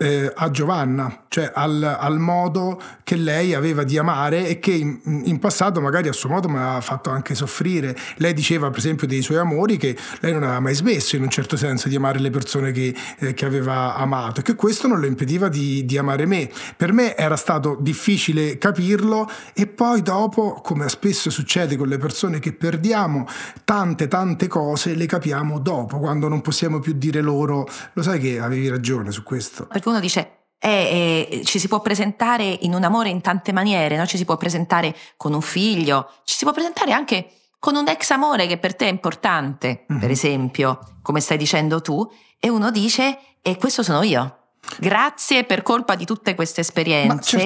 eh, 0.01 0.31
a 0.33 0.49
Giovanna, 0.49 1.25
cioè 1.27 1.51
al, 1.53 1.83
al, 1.83 2.17
modo 2.17 2.81
che 3.03 3.15
lei 3.15 3.53
aveva 3.53 3.83
di 3.83 3.99
amare 3.99 4.47
e 4.47 4.57
che 4.57 4.71
in, 4.71 4.99
in, 5.03 5.37
passato 5.37 5.79
magari 5.79 6.07
a 6.07 6.11
suo 6.11 6.27
modo 6.27 6.49
mi 6.49 6.57
ha 6.57 6.81
fatto 6.81 7.11
anche 7.11 7.35
soffrire. 7.35 7.95
Lei 8.15 8.33
diceva 8.33 8.69
per 8.71 8.79
esempio 8.79 9.05
dei 9.05 9.21
suoi 9.21 9.37
amori 9.37 9.77
che 9.77 9.95
lei 10.21 10.33
non 10.33 10.41
aveva 10.41 10.59
mai 10.59 10.73
smesso 10.73 11.15
in 11.15 11.21
un 11.21 11.29
certo 11.29 11.55
senso 11.55 11.87
di 11.87 11.95
amare 11.95 12.17
le 12.17 12.31
persone 12.31 12.71
che, 12.71 12.95
eh, 13.19 13.35
che 13.35 13.45
aveva 13.45 13.93
amato 13.93 14.39
e 14.39 14.43
che 14.43 14.55
questo 14.55 14.87
non 14.87 14.99
le 14.99 15.05
impediva 15.05 15.49
di, 15.49 15.85
di, 15.85 15.99
amare 15.99 16.25
me. 16.25 16.49
Per 16.75 16.93
me 16.93 17.15
era 17.15 17.35
stato 17.35 17.77
difficile 17.79 18.57
capirlo 18.57 19.29
e 19.53 19.67
poi 19.67 20.01
dopo, 20.01 20.61
come 20.63 20.89
spesso 20.89 21.29
succede 21.29 21.75
con 21.75 21.87
le 21.87 21.99
persone 21.99 22.39
che 22.39 22.53
perdiamo, 22.53 23.27
tante 23.63 24.07
tante 24.07 24.47
cose 24.47 24.95
le 24.95 25.05
capiamo 25.05 25.59
dopo, 25.59 25.99
quando 25.99 26.27
non 26.27 26.41
possiamo 26.41 26.79
più 26.79 26.93
dire 26.93 27.21
loro 27.21 27.67
lo 27.93 28.01
sai 28.01 28.19
che 28.19 28.39
avevi 28.39 28.67
ragione 28.67 29.11
su 29.11 29.21
questo. 29.21 29.67
Perché 29.67 29.90
uno 29.91 29.99
dice 29.99 30.41
eh, 30.63 31.27
eh, 31.31 31.43
ci 31.43 31.57
si 31.57 31.67
può 31.67 31.81
presentare 31.81 32.43
in 32.43 32.75
un 32.75 32.83
amore 32.83 33.09
in 33.09 33.21
tante 33.21 33.51
maniere, 33.51 33.97
no? 33.97 34.05
ci 34.05 34.17
si 34.17 34.25
può 34.25 34.37
presentare 34.37 34.95
con 35.17 35.33
un 35.33 35.41
figlio, 35.41 36.11
ci 36.23 36.35
si 36.35 36.43
può 36.43 36.53
presentare 36.53 36.91
anche 36.91 37.31
con 37.57 37.75
un 37.75 37.87
ex 37.87 38.11
amore 38.11 38.45
che 38.47 38.57
per 38.57 38.75
te 38.75 38.85
è 38.85 38.89
importante, 38.89 39.85
mm-hmm. 39.91 40.01
per 40.01 40.11
esempio, 40.11 40.79
come 41.01 41.19
stai 41.19 41.37
dicendo 41.37 41.81
tu, 41.81 42.07
e 42.39 42.49
uno 42.49 42.69
dice, 42.69 43.19
e 43.41 43.57
questo 43.57 43.81
sono 43.81 44.03
io. 44.03 44.37
Grazie 44.77 45.43
per 45.43 45.63
colpa 45.63 45.95
di 45.95 46.05
tutte 46.05 46.35
queste 46.35 46.61
esperienze. 46.61 47.37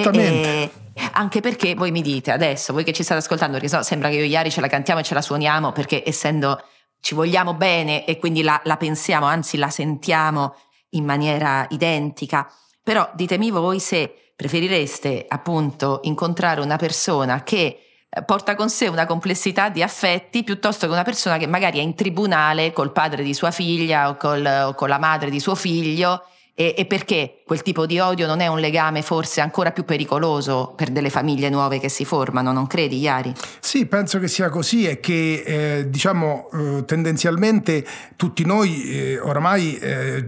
E 0.93 1.09
anche 1.13 1.39
perché 1.39 1.73
voi 1.73 1.91
mi 1.91 2.01
dite 2.01 2.31
adesso, 2.31 2.73
voi 2.73 2.83
che 2.83 2.93
ci 2.93 3.03
state 3.03 3.19
ascoltando, 3.21 3.53
perché 3.53 3.69
so, 3.69 3.81
sembra 3.81 4.09
che 4.09 4.15
io 4.15 4.25
ieri 4.25 4.51
ce 4.51 4.61
la 4.61 4.67
cantiamo 4.67 4.99
e 4.99 5.03
ce 5.03 5.13
la 5.13 5.21
suoniamo 5.21 5.71
perché 5.71 6.03
essendo 6.05 6.61
ci 6.99 7.13
vogliamo 7.13 7.53
bene 7.53 8.05
e 8.05 8.17
quindi 8.17 8.41
la, 8.41 8.59
la 8.63 8.77
pensiamo, 8.77 9.25
anzi 9.25 9.57
la 9.57 9.69
sentiamo 9.69 10.55
in 10.89 11.05
maniera 11.05 11.65
identica. 11.69 12.49
Però 12.83 13.09
ditemi 13.13 13.49
voi 13.51 13.79
se 13.79 14.31
preferireste 14.35 15.25
appunto 15.27 15.99
incontrare 16.03 16.61
una 16.61 16.75
persona 16.75 17.43
che 17.43 17.79
eh, 18.09 18.23
porta 18.23 18.55
con 18.55 18.69
sé 18.69 18.87
una 18.87 19.05
complessità 19.05 19.69
di 19.69 19.81
affetti 19.81 20.43
piuttosto 20.43 20.85
che 20.85 20.93
una 20.93 21.03
persona 21.03 21.37
che 21.37 21.47
magari 21.47 21.79
è 21.79 21.81
in 21.81 21.95
tribunale 21.95 22.73
col 22.73 22.91
padre 22.91 23.23
di 23.23 23.33
sua 23.33 23.51
figlia 23.51 24.09
o, 24.09 24.17
col, 24.17 24.45
o 24.45 24.73
con 24.73 24.89
la 24.89 24.99
madre 24.99 25.29
di 25.29 25.39
suo 25.39 25.55
figlio 25.55 26.23
e, 26.57 26.73
e, 26.77 26.85
perché 26.85 27.41
quel 27.45 27.61
tipo 27.61 27.85
di 27.85 27.99
odio 27.99 28.25
non 28.27 28.39
è 28.39 28.47
un 28.47 28.59
legame 28.59 29.01
forse 29.01 29.41
ancora 29.41 29.71
più 29.71 29.83
pericoloso 29.83 30.71
per 30.73 30.89
delle 30.89 31.09
famiglie 31.09 31.49
nuove 31.49 31.81
che 31.81 31.89
si 31.89 32.05
formano, 32.05 32.53
non 32.53 32.65
credi, 32.65 32.97
Iari? 32.99 33.33
Sì, 33.59 33.85
penso 33.87 34.19
che 34.19 34.29
sia 34.29 34.47
così 34.47 34.87
e 34.87 35.01
che 35.01 35.43
eh, 35.45 35.89
diciamo 35.89 36.49
eh, 36.53 36.85
tendenzialmente 36.85 37.85
tutti 38.15 38.45
noi 38.45 38.89
eh, 38.89 39.19
oramai 39.19 39.77
eh, 39.77 40.25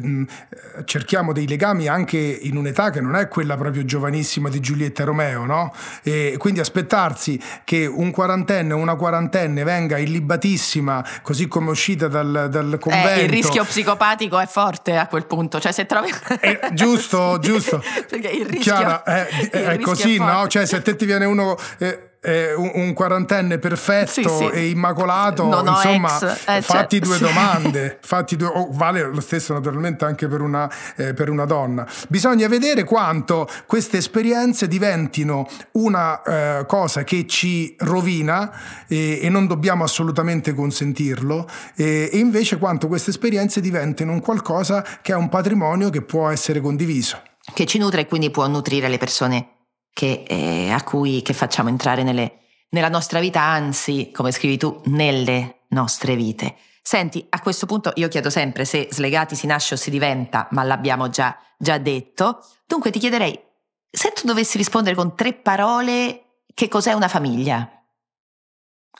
cerchiamo 0.84 1.32
dei 1.32 1.48
legami 1.48 1.88
anche 1.88 2.18
in 2.18 2.58
un'età 2.58 2.90
che 2.90 3.00
non 3.00 3.16
è 3.16 3.30
quella 3.30 3.56
proprio 3.56 3.86
giovanissima 3.86 4.50
di 4.50 4.60
Giulietta 4.60 5.06
Romeo, 5.06 5.46
no? 5.46 5.74
E 6.04 6.36
quindi 6.38 6.60
aspettarsi 6.60 7.40
che 7.64 7.86
un 7.86 8.12
quarantenne 8.12 8.74
o 8.74 8.78
una 8.78 8.96
quarantenne 8.96 9.64
venga 9.64 9.98
illibatissima 9.98 11.06
così 11.22 11.48
come 11.48 11.70
uscita 11.70 12.10
dal, 12.10 12.48
dal 12.50 12.78
convento. 12.82 13.08
Eh, 13.08 13.24
il 13.24 13.30
rischio 13.30 13.64
psicopatico 13.64 14.38
è 14.38 14.46
forte 14.46 14.98
a 14.98 15.08
quel 15.08 15.26
punto, 15.26 15.62
cioè 15.62 15.72
se 15.72 15.86
trovi 15.86 16.16
eh, 16.40 16.60
giusto, 16.74 17.38
giusto. 17.40 17.84
Perché 18.08 18.30
il 18.30 18.46
rischio, 18.46 18.74
Chiara, 18.74 19.04
eh, 19.04 19.28
il 19.42 19.50
è 19.50 19.68
rischio 19.70 19.86
così, 19.86 20.18
no? 20.18 20.48
Cioè, 20.48 20.66
se 20.66 20.78
a 20.78 20.82
te 20.82 20.96
ti 20.96 21.06
viene 21.06 21.26
uno. 21.26 21.58
Eh, 21.78 22.07
eh, 22.28 22.54
un, 22.54 22.72
un, 22.74 22.94
quarantenne 22.94 23.58
perfetto 23.58 24.12
sì, 24.12 24.24
sì. 24.24 24.50
e 24.52 24.70
immacolato, 24.70 25.48
non 25.48 25.66
insomma, 25.66 26.20
eh, 26.20 26.62
fatti 26.62 26.98
cioè, 26.98 27.08
due 27.08 27.16
sì. 27.16 27.24
domande, 27.24 28.00
fatti 28.04 28.36
due, 28.36 28.48
oh, 28.48 28.68
vale 28.72 29.02
lo 29.02 29.22
stesso 29.22 29.54
naturalmente 29.54 30.04
anche 30.04 30.28
per 30.28 30.42
una, 30.42 30.70
eh, 30.98 31.14
per 31.14 31.30
una, 31.30 31.46
donna. 31.46 31.88
Bisogna 32.10 32.50
vedere 32.50 32.84
quanto 32.84 33.48
queste 33.66 33.98
esperienze 33.98 34.68
diventino 34.68 35.48
una 35.74 36.22
eh, 36.22 36.66
cosa 36.66 37.06
che 37.06 37.26
ci 37.28 37.74
rovina 37.80 38.52
e 38.88 39.28
non 39.30 39.48
dobbiamo 39.48 39.86
assolutamente 39.86 40.54
consentirlo, 40.54 41.48
e 41.76 42.10
invece 42.14 42.58
quanto 42.58 42.88
queste 42.88 43.12
esperienze 43.12 43.62
diventino 43.62 44.12
un 44.12 44.20
qualcosa 44.20 44.84
che 45.02 45.14
è 45.14 45.16
un 45.16 45.30
patrimonio 45.30 45.90
che 45.90 46.02
può 46.02 46.28
essere 46.28 46.60
condiviso. 46.60 47.22
Che 47.54 47.66
ci 47.66 47.78
nutre 47.78 48.02
e 48.02 48.08
quindi 48.08 48.30
può 48.30 48.46
nutrire 48.48 48.90
le 48.90 48.98
persone 48.98 49.52
che, 49.98 50.26
eh, 50.28 50.70
a 50.70 50.84
cui 50.84 51.24
che 51.24 51.34
facciamo 51.34 51.70
entrare 51.70 52.04
nelle, 52.04 52.42
nella 52.70 52.88
nostra 52.88 53.20
vita, 53.20 53.42
anzi, 53.42 54.12
come 54.14 54.32
scrivi 54.32 54.56
tu, 54.56 54.80
nelle 54.86 55.62
nostre 55.70 56.16
vite. 56.16 56.56
Senti, 56.84 57.26
a 57.28 57.40
questo 57.40 57.66
punto 57.66 57.92
io 57.96 58.08
chiedo 58.08 58.30
sempre 58.30 58.64
se 58.64 58.90
slegati 58.92 59.36
si 59.36 59.48
nasce 59.48 59.74
o 59.74 59.78
si 59.78 59.90
diventa, 59.90 60.50
ma 60.52 60.62
l'abbiamo 60.62 61.10
già, 61.10 61.36
già 61.58 61.80
detto. 61.80 62.46
Dunque 62.68 62.92
ti 62.92 63.00
chiederei, 63.00 63.42
se 63.90 64.12
tu 64.14 64.28
dovessi 64.28 64.60
rispondere 64.60 64.96
con 64.96 65.16
tre 65.16 65.34
parole, 65.34 66.44
che 66.54 66.68
cos'è 66.68 66.94
una 66.94 67.08
famiglia? 67.08 67.68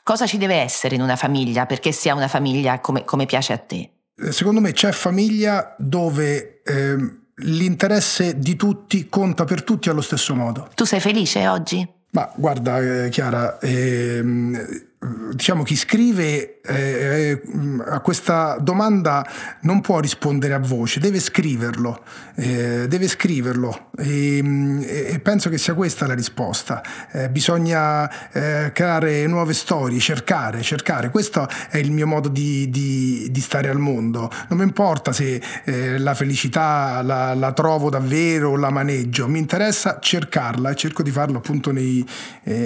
Cosa 0.02 0.26
ci 0.26 0.36
deve 0.36 0.56
essere 0.56 0.96
in 0.96 1.00
una 1.00 1.16
famiglia 1.16 1.64
perché 1.64 1.92
sia 1.92 2.16
una 2.16 2.26
famiglia 2.26 2.80
come, 2.80 3.04
come 3.04 3.24
piace 3.24 3.52
a 3.52 3.58
te? 3.58 3.92
Secondo 4.30 4.60
me 4.60 4.72
c'è 4.72 4.90
famiglia 4.90 5.76
dove 5.78 6.60
eh, 6.64 6.96
l'interesse 7.38 8.38
di 8.38 8.56
tutti 8.56 9.08
conta 9.08 9.44
per 9.44 9.62
tutti 9.62 9.88
allo 9.88 10.00
stesso 10.00 10.34
modo. 10.34 10.68
Tu 10.74 10.84
sei 10.84 11.00
felice 11.00 11.46
oggi? 11.48 11.86
Ma 12.10 12.30
guarda 12.34 13.04
eh, 13.04 13.08
Chiara, 13.10 13.58
ehm, 13.58 14.86
diciamo 15.00 15.62
chi 15.62 15.76
scrive 15.76 16.60
eh, 16.60 16.74
eh, 16.74 17.42
a 17.86 18.00
questa 18.00 18.58
domanda 18.60 19.24
non 19.60 19.80
può 19.80 20.00
rispondere 20.00 20.54
a 20.54 20.58
voce, 20.58 20.98
deve 20.98 21.20
scriverlo, 21.20 22.02
eh, 22.34 22.86
deve 22.88 23.06
scriverlo 23.06 23.90
e, 23.96 24.42
e, 24.84 25.20
penso 25.20 25.50
che 25.50 25.58
sia 25.58 25.74
questa 25.74 26.08
la 26.08 26.14
risposta. 26.14 26.82
Eh, 27.12 27.30
bisogna 27.30 28.30
eh, 28.32 28.72
creare 28.72 29.24
nuove 29.28 29.54
storie, 29.54 30.00
cercare, 30.00 30.62
cercare. 30.62 31.10
Questo 31.10 31.46
è 31.70 31.78
il 31.78 31.92
mio 31.92 32.08
modo 32.08 32.28
di, 32.28 32.68
di, 32.68 33.28
di 33.30 33.40
stare 33.40 33.68
al 33.68 33.78
mondo. 33.78 34.28
Non 34.48 34.58
mi 34.58 34.64
importa 34.64 35.12
se 35.12 35.40
eh, 35.64 35.98
la 35.98 36.14
felicità 36.14 37.02
la, 37.02 37.34
la, 37.34 37.52
trovo 37.52 37.88
davvero 37.88 38.50
o 38.50 38.56
la 38.56 38.70
maneggio, 38.70 39.28
mi 39.28 39.38
interessa 39.38 39.98
cercarla 40.00 40.70
e 40.70 40.74
cerco 40.74 41.04
di 41.04 41.10
farlo 41.12 41.38
appunto 41.38 41.70
nei, 41.70 42.04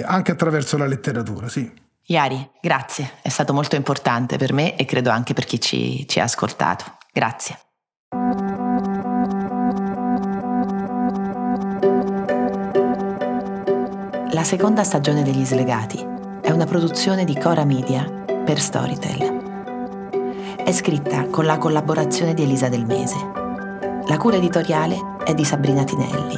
anche 0.03 0.31
attraverso 0.31 0.77
la 0.77 0.87
letteratura, 0.87 1.47
sì. 1.47 1.81
Iari, 2.13 2.47
grazie, 2.61 3.13
è 3.23 3.29
stato 3.29 3.53
molto 3.53 3.75
importante 3.75 4.37
per 4.37 4.53
me 4.53 4.75
e 4.75 4.85
credo 4.85 5.09
anche 5.09 5.33
per 5.33 5.45
chi 5.45 5.59
ci, 5.59 6.07
ci 6.07 6.19
ha 6.19 6.25
ascoltato. 6.25 6.97
Grazie. 7.11 7.57
La 14.29 14.43
seconda 14.43 14.83
stagione 14.83 15.23
degli 15.23 15.43
Slegati 15.43 16.05
è 16.43 16.51
una 16.51 16.65
produzione 16.65 17.25
di 17.25 17.35
Cora 17.35 17.65
Media 17.65 18.07
per 18.45 18.59
Storytel. 18.59 20.11
È 20.63 20.71
scritta 20.71 21.25
con 21.29 21.45
la 21.45 21.57
collaborazione 21.57 22.35
di 22.35 22.43
Elisa 22.43 22.69
Del 22.69 22.85
Mese. 22.85 23.17
La 24.05 24.17
cura 24.17 24.35
editoriale 24.35 24.99
è 25.25 25.33
di 25.33 25.43
Sabrina 25.43 25.83
Tinelli. 25.83 26.37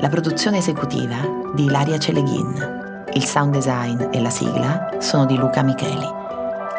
La 0.00 0.10
produzione 0.10 0.58
esecutiva 0.58 1.16
di 1.54 1.64
Ilaria 1.64 1.98
Celeghin. 1.98 2.81
Il 3.14 3.26
sound 3.26 3.52
design 3.52 4.08
e 4.10 4.22
la 4.22 4.30
sigla 4.30 4.96
sono 4.98 5.26
di 5.26 5.36
Luca 5.36 5.62
Micheli. 5.62 6.08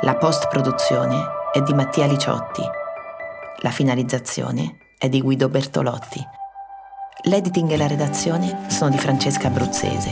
La 0.01 0.15
post-produzione 0.15 1.23
è 1.51 1.61
di 1.61 1.75
Mattia 1.75 2.07
Liciotti. 2.07 2.63
La 3.57 3.69
finalizzazione 3.69 4.77
è 4.97 5.09
di 5.09 5.21
Guido 5.21 5.47
Bertolotti. 5.47 6.25
L'editing 7.25 7.69
e 7.69 7.77
la 7.77 7.85
redazione 7.85 8.65
sono 8.67 8.89
di 8.89 8.97
Francesca 8.97 9.47
Abruzzese. 9.47 10.09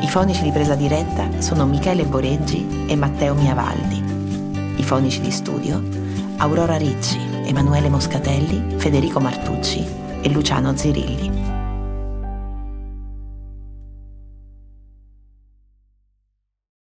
I 0.00 0.08
fonici 0.08 0.42
di 0.44 0.52
presa 0.52 0.76
diretta 0.76 1.40
sono 1.40 1.66
Michele 1.66 2.04
Boreggi 2.04 2.86
e 2.88 2.94
Matteo 2.94 3.34
Miavaldi. 3.34 4.76
I 4.76 4.84
fonici 4.84 5.20
di 5.20 5.32
studio 5.32 5.82
Aurora 6.36 6.76
Ricci, 6.76 7.18
Emanuele 7.44 7.88
Moscatelli, 7.88 8.78
Federico 8.78 9.18
Martucci 9.18 9.84
e 10.20 10.30
Luciano 10.30 10.76
Zirilli. 10.76 11.59